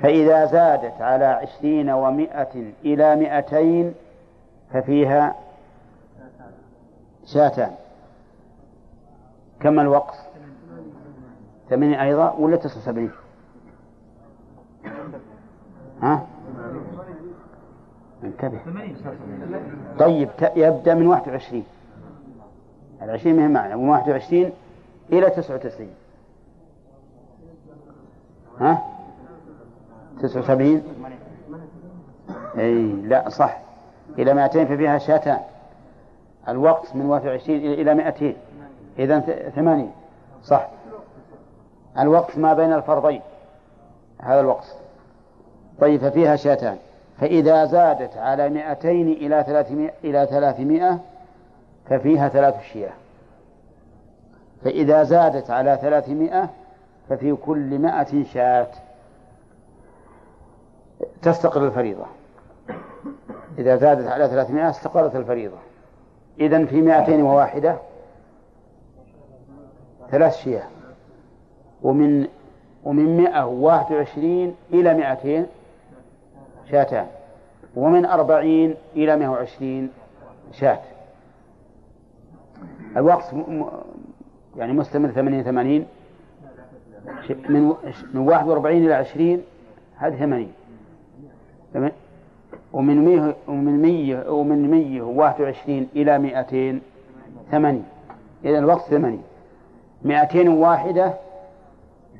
[0.00, 3.94] فإذا زادت على عشرين ومائة إلى مائتين
[4.72, 5.34] ففيها
[7.26, 7.70] شاتان
[9.60, 10.14] كم الوقف
[11.70, 13.10] ثمانية أيضا؟ ولا تسعة وسبعين؟
[16.02, 16.26] ها؟
[18.24, 18.58] انتبه.
[19.98, 21.64] طيب يبدأ من واحد وعشرين.
[23.02, 23.76] العشرين مهم معنى.
[23.76, 24.52] من واحد وعشرين
[25.12, 25.94] إلى تسعة وتسعين.
[28.60, 28.95] ها؟
[30.22, 30.82] تسعة وسبعين؟
[32.58, 33.58] أي لا صح.
[34.18, 35.38] إلى مائتين ففيها شاتان.
[36.48, 38.36] الوقت من واحد وعشرين إلى- إلى مائتين
[38.98, 39.90] إذا ث- ثمانين.
[40.44, 40.68] صح.
[41.98, 43.20] الوقت ما بين الفرضين.
[44.22, 44.76] هذا الوقت.
[45.80, 46.76] طيب ففيها شاتان.
[47.20, 50.98] فإذا زادت على مائتين إلى ثلاثمائة إلى ثلاثمائة
[51.88, 52.92] ففيها ثلاث شياه.
[54.64, 56.48] فإذا زادت على ثلاثمائة
[57.08, 58.66] ففي كل مائة شاة.
[61.22, 62.06] تستقر الفريضة.
[63.58, 65.56] إذا زادت على 300 استقرت الفريضة.
[66.40, 67.76] إذا في 201
[70.10, 70.66] ثلاث شياه.
[71.82, 72.26] ومن
[72.84, 75.46] ومن 121 إلى 200
[76.70, 77.06] شاتان.
[77.76, 79.90] ومن 40 إلى 120
[80.52, 80.80] شات.
[82.96, 83.34] الوقت
[84.56, 85.86] يعني مستمر 80 80
[87.48, 87.74] من
[88.14, 89.42] من 41 إلى 20
[89.96, 90.52] هذه 80
[92.72, 96.80] ومن مية ومن مية ومن مية وواحد وعشرين إلى مائتين
[97.50, 97.88] ثمانية
[98.44, 99.22] إذا الوقت ثمانية
[100.04, 101.14] مائتين واحدة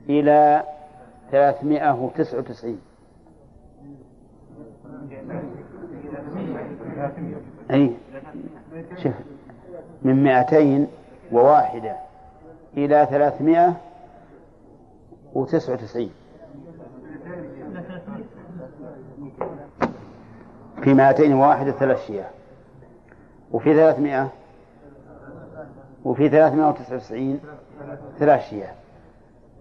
[0.08, 0.62] إلى
[1.30, 2.80] ثلاثمائة وتسعة وتسعين.
[7.70, 7.90] أي؟
[8.96, 9.14] شف
[10.02, 10.86] من مائتين
[11.32, 11.96] وواحدة
[12.76, 13.76] إلى ثلاثمائة
[15.34, 16.10] وتسعة وتسعين.
[20.86, 22.30] في مائتين واحدة ثلاث شياه
[23.52, 24.28] وفي ثلاثمائة
[26.04, 27.40] وفي ثلاثمائة وتسعة وتسعين
[28.18, 28.72] ثلاث شياه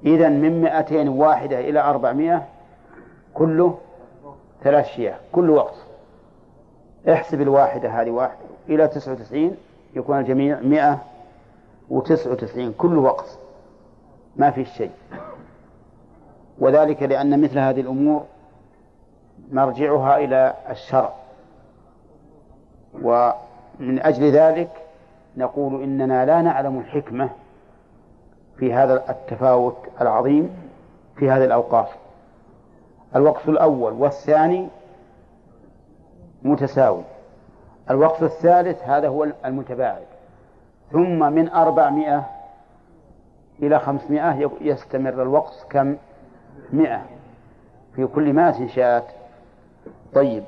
[0.05, 2.43] إذا من مائتين واحدة إلى أربعمائة
[3.33, 3.77] كله
[4.63, 5.75] ثلاث شياه كل وقت.
[7.09, 8.37] احسب الواحدة هذه واحد.
[8.69, 9.55] إلى تسعة وتسعين
[9.95, 11.01] يكون الجميع مئة
[11.89, 12.73] وتسعة وتسعين.
[12.77, 13.39] كل وقت.
[14.35, 14.91] ما في شيء.
[16.59, 18.25] وذلك لأن مثل هذه الأمور
[19.51, 21.13] مرجعها إلى الشرع.
[23.01, 24.69] ومن أجل ذلك
[25.37, 27.29] نقول إننا لا نعلم الحكمة
[28.57, 30.49] في هذا التفاوت العظيم
[31.15, 31.89] في هذه الأوقاف.
[33.15, 34.67] الوقف الأول والثاني
[36.43, 37.03] متساوي.
[37.89, 40.05] الوقف الثالث هذا هو المتباعد.
[40.91, 42.25] ثم من أربعمائة
[43.61, 45.95] إلى خمسمائة يستمر الوقف كم؟
[46.73, 47.01] مئة
[47.95, 49.03] في كل مائة شاة
[50.15, 50.43] طيب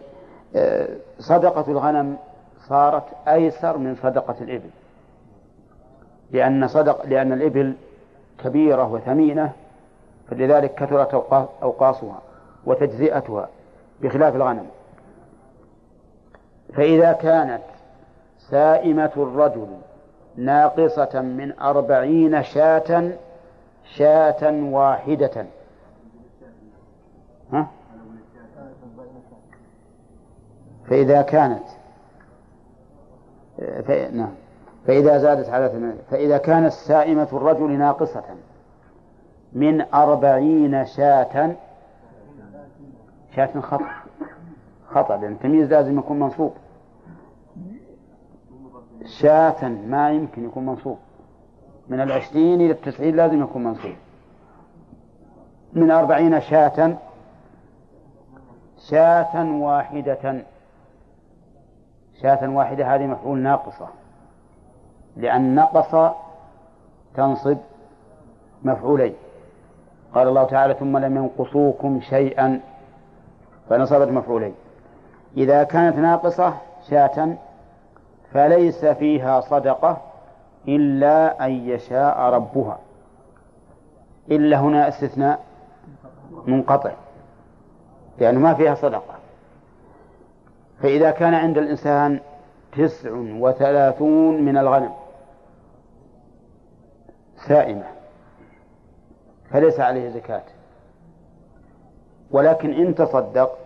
[0.56, 0.88] آه،
[1.20, 2.18] صدقة الغنم
[2.68, 4.70] صارت أيسر من صدقة الإبل.
[6.32, 7.74] لأن صدق لأن الإبل
[8.44, 9.52] كبيرة وثمينة
[10.30, 11.14] فلذلك كثرت
[11.64, 12.20] أوقاصها
[12.66, 13.50] وتجزئتها
[14.02, 14.66] بخلاف الغنم.
[16.74, 17.62] فإذا كانت
[18.40, 19.68] سائمة الرجل
[20.36, 23.12] ناقصة من أربعين شاة
[23.96, 25.46] شاة واحدة
[30.88, 31.64] فإذا كانت.
[34.12, 34.32] نعم
[34.88, 38.24] فإذا زادت على ثمانية فإذا كانت سائمة الرجل ناقصة
[39.54, 41.56] من أربعين شاة
[43.36, 43.86] شاة خطأ
[44.90, 46.54] خطأ لأن التمييز لازم يكون منصوب
[49.06, 50.98] شاة ما يمكن يكون منصوب
[51.90, 53.96] من العشرين إلى التسعين لازم يكون منصوب
[55.74, 56.98] من أربعين شاة
[58.90, 60.44] شاة واحدة
[62.22, 63.88] شاة واحدة هذه مفعول ناقصة.
[65.18, 66.14] لأن نقص
[67.16, 67.58] تنصب
[68.64, 69.14] مفعولين.
[70.16, 72.62] قال الله تعالى ثم لم ينقصوكم شيئا
[73.70, 74.54] فنصبت مفعولين.
[75.38, 76.54] إذا كانت ناقصة
[76.90, 77.38] شاة
[78.32, 79.98] فليس فيها صدقة
[80.68, 82.78] إلا أن يشاء ربها.
[84.32, 85.40] إلا هنا استثناء
[86.46, 86.92] منقطع.
[88.18, 89.16] لأنه ما فيها صدقة.
[90.82, 92.20] فإذا كان عند الإنسان
[92.72, 94.92] تسع وثلاثون من الغنم
[97.48, 97.86] سائمة
[99.52, 100.44] فليس عليه زكاة.
[102.32, 103.58] ولكن إن تصدق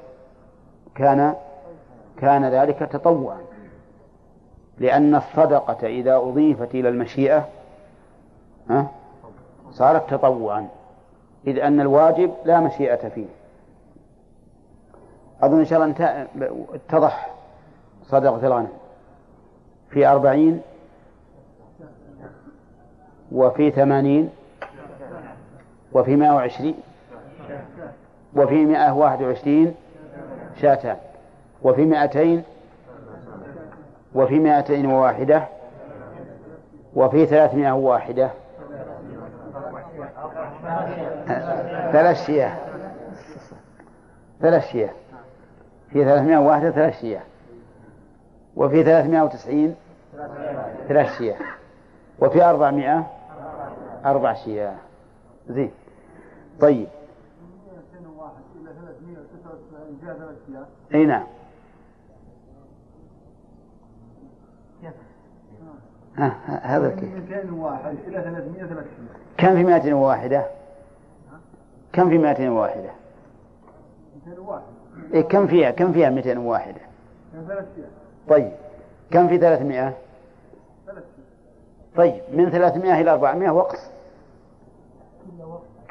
[0.95, 1.35] كان
[2.17, 3.37] كان ذلك تطوعا
[4.77, 7.47] لأن الصدقة إذا أضيفت إلى المشيئة
[9.71, 10.67] صارت تطوعا
[11.47, 13.40] إذ أن الواجب لا مشيئة فيه.
[15.43, 15.95] أظن إن شاء الله
[16.73, 17.29] اتضح
[18.03, 18.67] صدقة الغنم
[19.89, 20.61] في أربعين
[23.31, 24.29] وفي ثمانين
[25.93, 26.75] وفي مائة وعشرين
[28.35, 29.75] وفي مائة واحد وعشرين
[30.61, 30.97] شاتان
[31.61, 32.43] وفي مائتين
[34.15, 35.43] وفي مائتين وواحدة
[36.95, 38.29] وفي ثلاثمائة واحدة.
[41.91, 42.57] ثلاث شياه.
[44.41, 44.89] ثلاث شياه.
[45.93, 47.21] في ثلاثمائة واحدة ثلاث شياه
[48.55, 49.75] وفي ثلاثمائة وتسعين
[50.87, 51.37] ثلاث شياه
[52.19, 53.07] وفي أربعمائة
[54.05, 54.75] أربع شياه
[55.49, 55.71] زين.
[56.59, 56.87] طيب.
[60.93, 61.23] أي نعم.
[66.61, 68.85] هذا كيف؟ 201 إلى 300
[69.37, 70.45] كم في 201
[71.93, 72.89] كم في 201
[74.27, 74.80] 201
[75.13, 76.75] إيه كم فيها؟ كم فيها 201
[78.29, 78.51] طيب
[79.11, 79.93] كم في 300
[81.95, 83.79] طيب من 300 إلى 400 وقص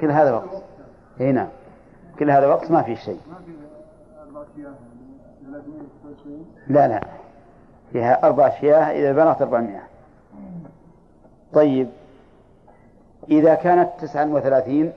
[0.01, 0.63] كل هذا وقص
[1.21, 1.49] اي نعم.
[2.19, 3.21] كل هذا وقص ما في شيء.
[6.69, 7.01] لا لا.
[7.93, 9.83] فيها أربع شياه إذا بلغت أربعمائة.
[11.53, 11.89] طيب
[13.31, 14.93] إذا كانت تسعا وثلاثين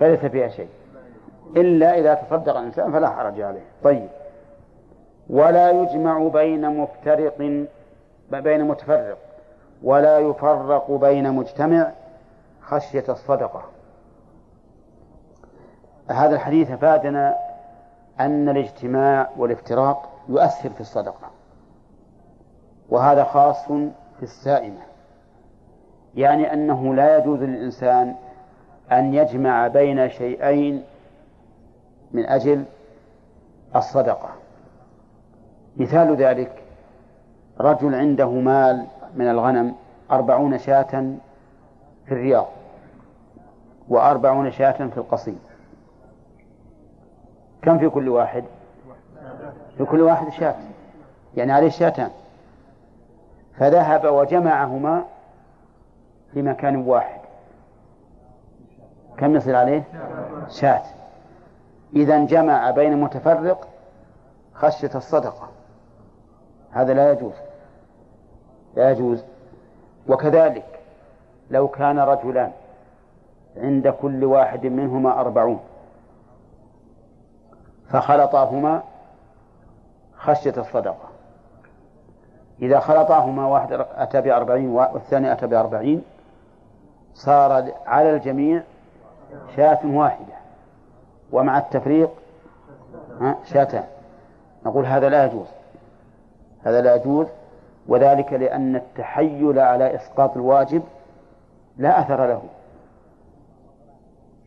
[0.00, 0.68] فليس فيها شيء.
[1.56, 3.64] إلا إذا تصدق الإنسان فلا حرج عليه.
[3.84, 4.08] طيب.
[5.30, 7.66] ولا يجمع بين مفترق
[8.30, 9.18] بين متفرق
[9.82, 11.90] ولا يفرق بين مجتمع
[12.60, 13.62] خشية الصدقة.
[16.08, 17.36] هذا الحديث أفادنا
[18.20, 21.30] أن الاجتماع والافتراق يؤثر في الصدقة.
[22.88, 23.66] وهذا خاص
[24.18, 24.80] في السائمة.
[26.14, 28.14] يعني أنه لا يجوز للإنسان
[28.92, 30.84] أن يجمع بين شيئين
[32.12, 32.64] من أجل
[33.76, 34.28] الصدقة.
[35.76, 36.62] مثال ذلك
[37.60, 39.74] رجل عنده مال من الغنم
[40.10, 41.14] أربعون شاة
[42.06, 42.46] في الرياض
[43.88, 45.38] وأربعون شاة في القصيم.
[47.62, 48.44] كم في كل واحد؟
[49.78, 50.54] في كل واحد شاة.
[51.36, 52.10] يعني عليه شاتان.
[53.58, 55.04] فذهب وجمعهما
[56.32, 57.20] في مكان واحد.
[59.18, 59.82] كم يصير عليه؟
[60.48, 60.82] شاة.
[61.96, 63.68] إذا جمع بين متفرق
[64.54, 65.48] خشية الصدقة.
[66.72, 67.34] هذا لا يجوز.
[68.76, 69.24] لا يجوز.
[70.08, 70.80] وكذلك
[71.50, 72.52] لو كان رجلان
[73.56, 75.60] عند كل واحد منهما أربعون
[77.88, 78.82] فخلطاهما
[80.16, 81.08] خشية الصدقة.
[82.62, 86.02] إذا خلطاهما واحد أتى بأربعين والثاني أتى بأربعين
[87.14, 88.62] صار على الجميع
[89.56, 90.41] شاة واحدة.
[91.32, 92.10] ومع التفريق
[93.44, 93.84] شاتان
[94.66, 95.46] نقول هذا لا يجوز.
[96.64, 97.26] هذا لا يجوز
[97.88, 100.82] وذلك لأن التحيل على إسقاط الواجب
[101.78, 102.42] لا أثر له.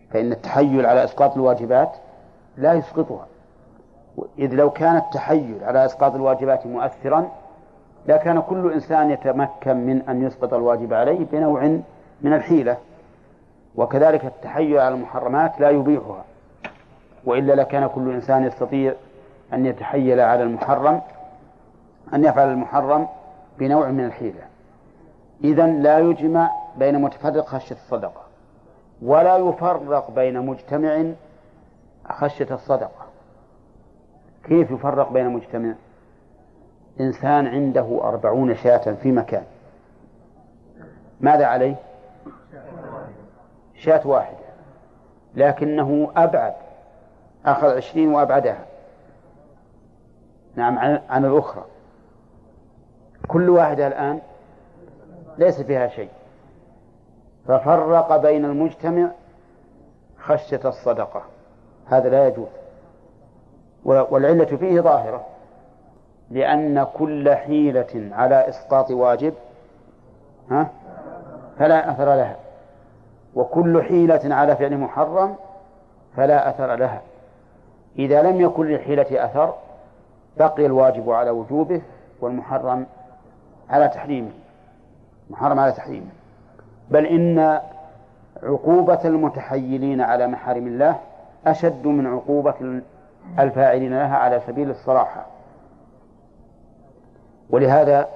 [0.10, 1.90] فإن التحيل على إسقاط الواجبات
[2.58, 3.28] لا يسقطها.
[4.40, 7.30] إذ لو كان التحيل على إسقاط الواجبات مؤثرا
[8.08, 11.80] لكان كل إنسان يتمكن من أن يسقط الواجب عليه بنوع
[12.22, 12.78] من الحيلة.
[13.76, 16.24] وكذلك التحيل على المحرمات لا يبيحها.
[17.26, 18.94] وإلا لكان كل إنسان يستطيع
[19.54, 21.02] أن يتحيل على المحرم
[22.14, 23.08] أن يفعل المحرم
[23.60, 24.42] بنوع من الحيلة.
[25.44, 28.22] إذا لا يجمع بين متفرق خشية الصدقة
[29.02, 31.04] ولا يفرق بين مجتمع
[32.10, 33.06] خشية الصدقة.
[34.44, 35.74] كيف يفرق بين مجتمع؟
[37.00, 39.44] إنسان عنده أربعون شاة في مكان.
[41.22, 41.76] ماذا عليه؟
[43.76, 44.46] شاة واحدة.
[45.36, 46.54] لكنه أبعد
[47.46, 48.66] أخذ عشرين وأبعدها.
[50.56, 50.80] نعم
[51.10, 51.64] عن الأخرى.
[53.28, 54.20] كل واحدة الآن
[55.38, 56.10] ليس فيها شيء.
[57.48, 59.10] ففرق بين المجتمع
[60.20, 61.22] خشية الصدقة.
[61.88, 62.48] هذا لا يجوز.
[63.86, 65.26] والعلة فيه ظاهرة.
[66.32, 69.34] لأن كل حيلة على إسقاط واجب
[70.52, 70.70] ها
[71.60, 72.36] فلا أثر لها.
[73.36, 75.36] وكل حيلة على فعل محرم
[76.16, 77.02] فلا أثر لها.
[78.00, 79.54] إذا لم يكن للحيلة أثر
[80.38, 81.82] بقي الواجب على وجوبه
[82.22, 82.86] والمحرم
[83.70, 84.32] على تحريمه.
[85.30, 86.10] محرم على تحريمه.
[86.90, 87.60] بل إن
[88.44, 90.96] عقوبة المتحيلين على محارم الله
[91.48, 92.82] أشد من عقوبة
[93.40, 95.26] الفاعلين لها على سبيل الصراحة.
[97.50, 98.08] ولهذا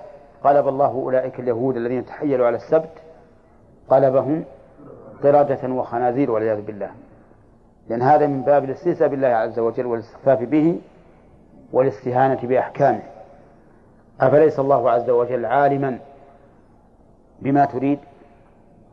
[0.43, 2.91] قلب الله أولئك اليهود الذين تحيلوا على السبت
[3.89, 4.43] قلبهم
[5.23, 6.89] قردة وخنازير والعياذ بالله.
[7.89, 10.81] لأن هذا من باب الاستهزاء بالله عز وجل والاستخفاف به
[11.73, 13.01] والاستهانة بأحكامه.
[14.21, 15.99] أفليس الله عز وجل عالما
[17.39, 17.99] بما تريد؟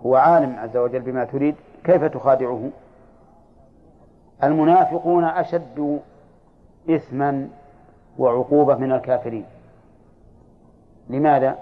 [0.07, 1.55] هو عالم عز وجل بما تريد.
[1.84, 2.70] كيف تخادعه؟
[4.44, 6.01] المنافقون أشد
[6.90, 7.49] إثما
[8.18, 9.44] وعقوبة من الكافرين.
[11.11, 11.59] لماذا؟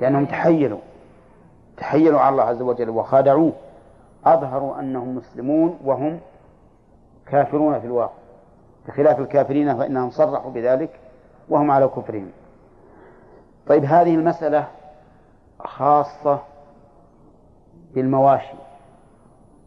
[0.00, 0.80] لأنهم تحيلوا
[1.76, 3.52] تحيلوا على الله عز وجل وخادعوه.
[4.34, 6.20] أظهروا أنهم مسلمون وهم
[7.26, 8.12] كافرون في الواقع.
[8.88, 10.90] بخلاف الكافرين فإنهم صرحوا بذلك
[11.48, 12.30] وهم على كفرهم.
[13.66, 14.66] طيب هذه المسألة
[15.60, 16.38] خاصة
[17.94, 18.56] بالمواشي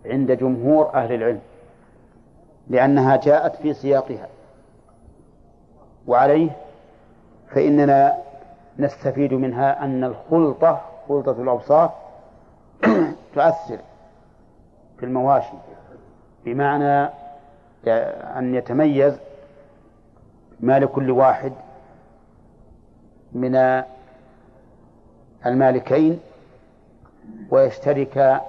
[0.06, 1.42] عند جمهور أهل العلم
[2.68, 4.28] لأنها جاءت في سياقها.
[6.08, 6.52] وعليه
[7.50, 8.18] فإننا
[8.80, 11.92] نستفيد منها أن الخلطة خلطة الأوصاف
[13.36, 13.80] تؤثر
[15.02, 15.54] في المواشي
[16.46, 17.10] بمعنى
[18.38, 19.18] أن يتميز
[20.60, 21.54] ما لكل واحد
[23.32, 23.84] من
[25.46, 26.20] المالكين
[27.50, 28.42] ويشترك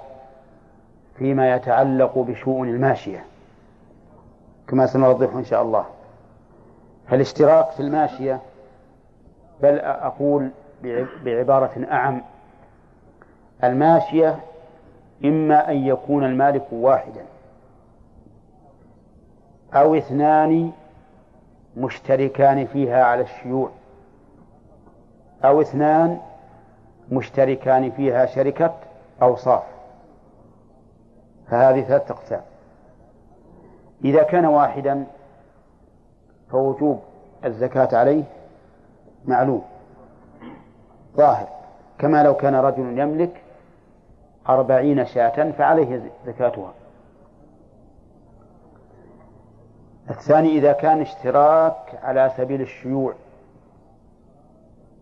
[1.17, 3.25] فيما يتعلق بشؤون الماشية
[4.67, 5.85] كما سنوضح إن شاء الله.
[7.07, 8.39] فالاشتراك في الماشية
[9.61, 10.49] بل أقول
[11.23, 12.21] بعبارة أعم.
[13.63, 14.39] الماشية
[15.25, 17.25] إما أن يكون المالك واحدا
[19.73, 20.71] أو اثنان
[21.77, 23.69] مشتركان فيها على الشيوع
[25.45, 26.19] أو اثنان
[27.11, 28.73] مشتركان فيها شركة
[29.21, 29.63] أوصاف
[31.47, 32.41] فهذه ثلاثة أقسام.
[34.05, 35.05] إذا كان واحدا
[36.51, 37.01] فوجوب
[37.45, 38.23] الزكاة عليه
[39.25, 39.63] معلوم
[41.17, 41.47] ظاهر
[41.99, 43.42] كما لو كان رجل يملك
[44.49, 46.73] أربعين شاة فعليه زكاتها.
[50.09, 53.13] الثاني إذا كان اشتراك على سبيل الشيوع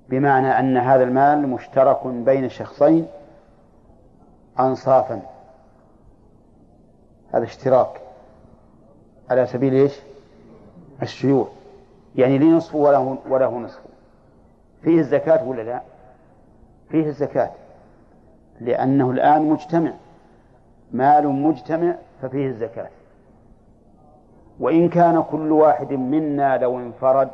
[0.09, 3.07] بمعنى أن هذا المال مشترك بين شخصين
[4.59, 5.21] أنصافا.
[7.33, 8.01] هذا اشتراك
[9.29, 9.99] على سبيل إيش؟
[11.01, 11.47] الشيوع.
[12.15, 13.81] يعني لي نصف وله وله نصف.
[14.83, 15.81] فيه الزكاة ولا لا؟
[16.89, 17.51] فيه الزكاة.
[18.61, 19.91] لأنه الآن مجتمع.
[20.91, 22.89] مال مجتمع ففيه الزكاة.
[24.59, 27.29] وإن كان كل واحد منا لو انفرد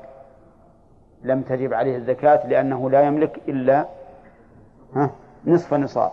[1.24, 3.86] لم تجب عليه الزكاة لأنه لا يملك إلا
[5.46, 6.12] نصف نصاب.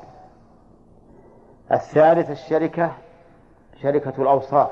[1.73, 2.93] الثالث الشركة
[3.83, 4.71] شركة الأوصاف.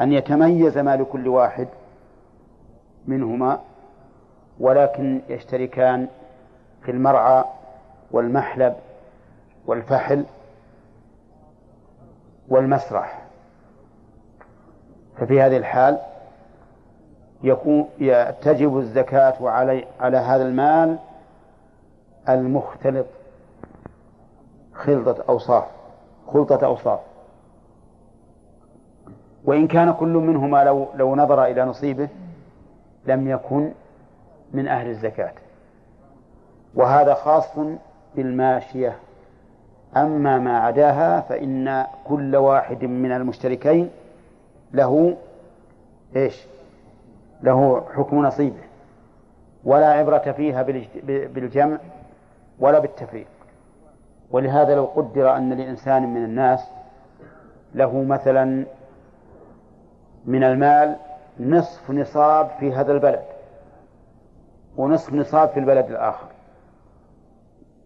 [0.00, 1.68] أن يتميز مال كل واحد
[3.06, 3.60] منهما
[4.60, 6.08] ولكن يشتركان
[6.82, 7.44] في المرعى
[8.10, 8.74] والمحلب.
[9.66, 10.24] والفحل
[12.48, 13.22] والمسرح.
[15.16, 15.98] ففي هذه الحال
[17.42, 17.88] يكون
[18.42, 20.98] تجب الزكاة على على هذا المال
[22.28, 23.06] المختلط
[24.74, 25.64] خلطة أوصاف
[26.26, 27.00] خلطة أوصاف.
[29.44, 32.08] وإن كان كل منهما لو لو نظر إلى نصيبه
[33.06, 33.72] لم يكن
[34.52, 35.32] من أهل الزكاة.
[36.74, 37.58] وهذا خاص
[38.16, 38.96] بالماشية.
[39.96, 43.90] أما ما عداها فإن كل واحد من المشتركين
[44.72, 45.16] له
[46.16, 46.46] إيش؟
[47.42, 48.62] له حكم نصيبه
[49.64, 50.62] ولا عبرة فيها
[51.06, 51.78] بالجمع
[52.58, 53.26] ولا بالتفريق.
[54.30, 56.70] ولهذا لو قدر أن لإنسان من الناس
[57.74, 58.64] له مثلا
[60.24, 60.96] من المال
[61.40, 63.24] نصف نصاب في هذا البلد
[64.76, 66.26] ونصف نصاب في البلد الآخر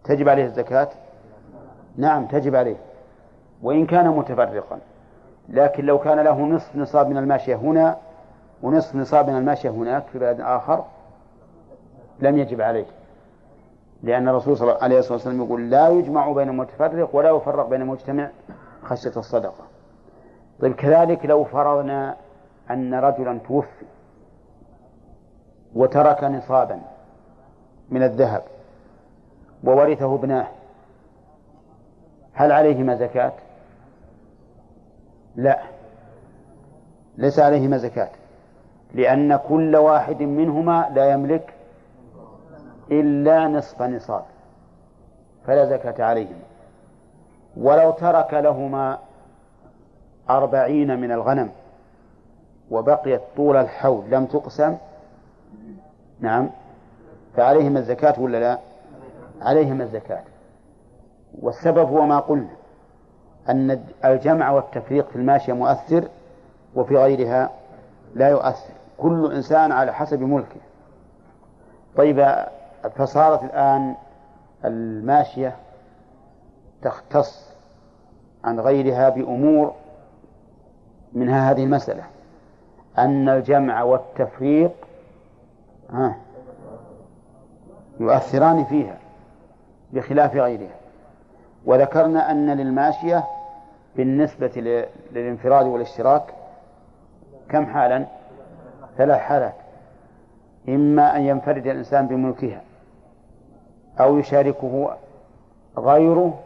[0.04, 0.88] تجب عليه الزكاة؟
[1.96, 2.76] نعم تجب عليه.
[3.62, 4.78] وإن كان متفرقا.
[5.48, 7.96] لكن لو كان له نصف نصاب من الماشية هنا
[8.62, 10.84] ونصف نصاب من الماشية هناك في بلد آخر
[12.20, 12.86] لم يجب عليه.
[14.02, 18.30] لأن الرسول صلى الله عليه وسلم يقول لا يجمع بين المتفرق ولا يفرق بين المجتمع
[18.82, 19.64] خشية الصدقة.
[20.60, 22.16] طيب كذلك لو فرضنا
[22.70, 23.86] أن رجلا توفي
[25.74, 26.80] وترك نصابا
[27.90, 28.42] من الذهب
[29.64, 30.46] وورثه ابناه
[32.34, 33.32] هل عليهما زكاة؟
[35.36, 35.58] لا.
[37.18, 38.08] ليس عليهما زكاة.
[38.94, 41.54] لأن كل واحد منهما لا يملك
[42.90, 44.24] إلا نصف نصاب
[45.46, 46.40] فلا زكاة عليهما.
[47.56, 48.98] ولو ترك لهما
[50.30, 51.50] أربعين من الغنم
[52.70, 54.76] وبقيت طول الحول لم تقسم
[56.20, 56.50] نعم
[57.36, 58.58] فعليهما الزكاة ولا لا؟
[59.42, 60.22] عليهما الزكاة.
[61.38, 62.50] والسبب هو ما قلنا
[63.48, 66.08] أن الجمع والتفريق في الماشية مؤثر
[66.74, 67.50] وفي غيرها
[68.14, 68.72] لا يؤثر.
[68.98, 70.60] كل إنسان على حسب ملكه.
[71.96, 72.46] طيب
[72.96, 73.94] فصارت الآن
[74.64, 75.56] الماشية
[76.82, 77.50] تختص
[78.44, 79.72] عن غيرها بأمور
[81.12, 82.02] منها هذه المسألة.
[82.98, 84.72] أن الجمع والتفريق
[88.00, 88.98] يؤثران فيها
[89.92, 90.79] بخلاف غيرها.
[91.64, 93.24] وذكرنا أن للماشية
[93.96, 96.22] بالنسبة للانفراد والاشتراك
[97.48, 98.06] كم حالا؟
[98.96, 99.54] ثلاث حالات.
[100.68, 102.62] إما أن ينفرد الإنسان بملكها
[104.00, 104.96] أو يشاركه
[105.78, 106.38] غيره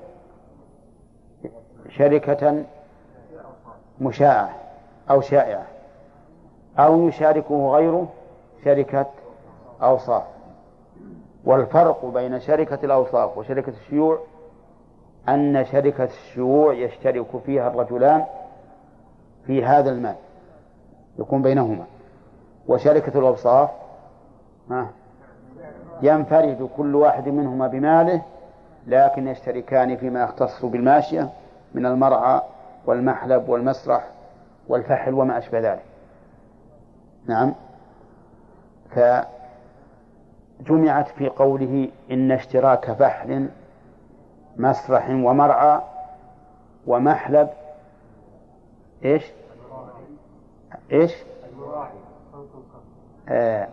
[1.88, 2.64] شركة
[4.00, 4.50] مشاعة
[5.10, 5.66] أو شائعة
[6.78, 8.08] أو يشاركه غيره
[8.64, 9.06] شركة
[9.82, 10.22] أوصاف.
[11.44, 14.18] والفرق بين شركة الأوصاف وشركة الشيوع
[15.28, 18.24] أن شركة الشيوع يشترك فيها الرجلان
[19.46, 20.14] في هذا المال
[21.18, 21.84] يكون بينهما.
[22.68, 23.70] وشركة الأوصاف
[26.02, 28.22] ينفرد كل واحد منهما بماله
[28.86, 31.30] لكن يشتركان فيما يختص بالماشية
[31.74, 32.40] من المرعى
[32.86, 34.08] والمحلب والمسرح
[34.68, 35.84] والفحل وما أشبه ذلك.
[37.26, 37.54] نعم.
[40.60, 43.48] فجمعت في قوله إن اشتراك فحل
[44.56, 45.80] مسرح ومرعى
[46.86, 47.48] ومحلب.
[49.04, 49.32] إيش؟
[50.92, 51.14] إيش؟
[53.28, 53.68] آه.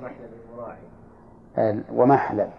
[1.93, 2.49] ومحلب.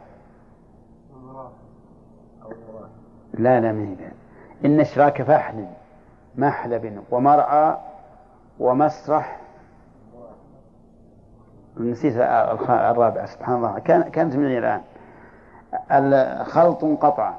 [3.35, 4.11] لا لا من
[4.65, 5.67] إن إشراك فحل
[6.37, 7.77] محلب ومرعى
[8.61, 9.41] ومسرح.
[11.77, 13.79] نسيت الرابع سبحان الله.
[13.79, 14.83] كان كانت مني الآن.
[15.91, 17.35] الخلط قطع.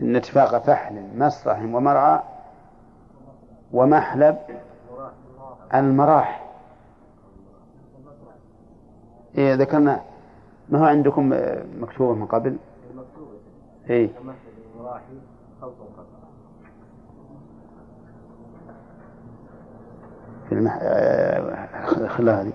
[0.00, 2.20] إن اتفاق فحل مسرح ومرعى
[3.72, 4.38] ومحلب
[5.74, 6.46] المراح
[9.38, 10.00] إيه ذكرنا
[10.68, 11.32] ما هو عندكم
[11.80, 12.56] مكتوب من قبل؟
[13.90, 14.10] إيه.
[20.48, 20.78] في المح...
[20.82, 22.52] آه، خلها هذه.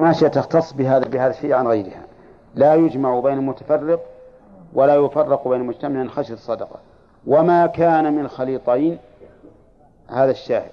[0.00, 2.05] ماشية تختص بهذا بهذا الشيء عن غيرها.
[2.56, 4.00] لا يجمع بين المتفرق
[4.72, 6.76] ولا يفرق بين المجتمع خشية الصدقة.
[7.26, 8.98] وما كان من خليطين
[10.10, 10.70] هذا الشاهد.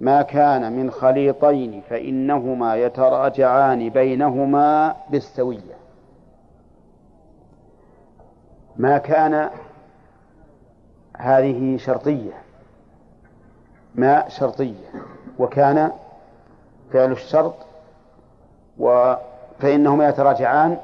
[0.00, 5.76] ما كان من خليطين فإنهما يتراجعان بينهما بالسوية.
[8.76, 9.50] ما كان
[11.16, 12.32] هذه شرطية.
[13.94, 14.90] ما شرطية.
[15.38, 15.90] وكان
[16.92, 17.54] فعل الشرط
[18.78, 19.14] و
[19.58, 20.78] فإنهما يتراجعان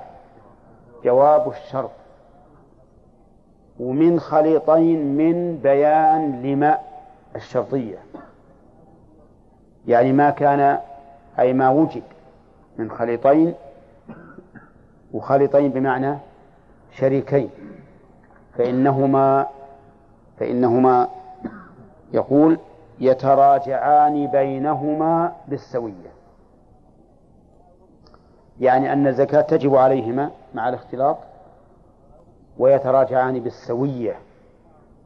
[1.05, 1.91] جواب الشرط.
[3.81, 6.79] ومن خليطين من بيان لما
[7.37, 7.99] الشرطية.
[9.87, 10.79] يعني ما كان
[11.39, 12.03] أي ما وجد
[12.79, 13.55] من خليطين
[15.13, 16.19] وخليطين بمعنى
[16.93, 17.51] شريكين.
[18.59, 19.47] فإنهما
[20.39, 21.09] فإنهما
[22.13, 22.59] يقول
[23.01, 26.13] يتراجعان بينهما بالسوية.
[28.61, 31.17] يعني أن الزكاة تجب عليهما مع الاختلاط
[32.59, 34.17] ويتراجعان بالسوية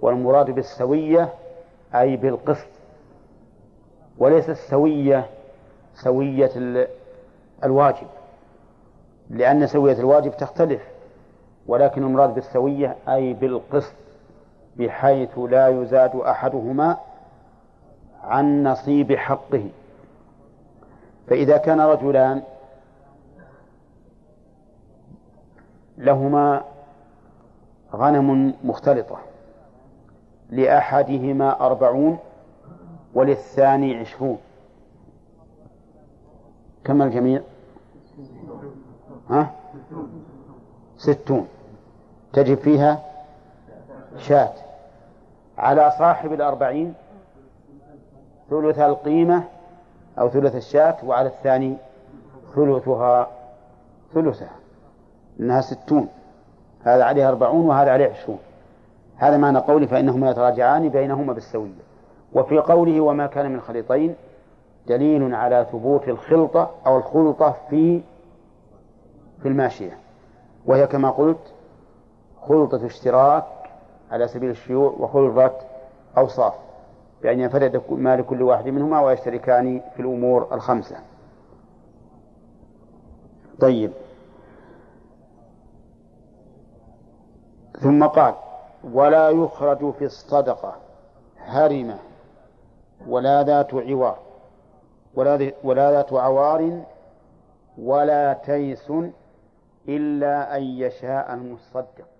[0.00, 1.28] والمراد بالسوية
[1.94, 2.66] أي بالقسط.
[4.18, 5.26] وليس السوية
[5.94, 6.50] سوية
[7.64, 8.06] الواجب
[9.30, 10.82] لأن سوية الواجب تختلف
[11.66, 13.92] ولكن المراد بالسوية أي بالقسط
[14.76, 16.96] بحيث لا يزاد أحدهما
[18.24, 19.68] عن نصيب حقه.
[21.28, 22.42] فإذا كان رجلان
[25.98, 26.64] لهما
[27.94, 29.18] غنم مختلطة
[30.50, 32.18] لأحدهما أربعون
[33.14, 34.38] وللثاني عشرون
[36.84, 37.42] كم الجميع؟
[39.30, 39.50] ها؟
[40.96, 41.48] ستون
[42.32, 43.02] تجب فيها
[44.18, 44.52] شاة
[45.58, 46.94] على صاحب الأربعين
[48.50, 49.44] ثلث القيمة
[50.18, 51.76] أو ثلث الشاة وعلى الثاني
[52.54, 53.30] ثلثها
[54.14, 54.50] ثلثها
[55.40, 56.08] إنها ستون.
[56.82, 58.38] هذا عليه أربعون وهذا عليه عشرون.
[59.16, 61.86] هذا معنى قولي فإنهما يتراجعان بينهما بالسوية.
[62.32, 64.14] وفي قوله وما كان من خليطين
[64.86, 68.00] دليل على ثبوت الخلطة أو الخلطة في
[69.42, 69.98] في الماشية.
[70.66, 71.52] وهي كما قلت
[72.42, 73.44] خلطة اشتراك
[74.10, 75.58] على سبيل الشيوع وخلطة
[76.18, 76.54] أوصاف.
[77.22, 80.96] بأن ينفرد مال كل واحد منهما ويشتركان في الأمور الخمسة.
[83.60, 83.92] طيب.
[87.80, 88.34] ثم قال
[88.92, 90.76] ولا يخرج في الصدقة.
[91.38, 91.98] هرمة.
[93.08, 94.18] ولا ذات عوار.
[95.14, 96.82] ولا, ذات عوار
[97.78, 98.92] ولا تيس
[99.88, 102.15] إلا أن يشاء المصدق.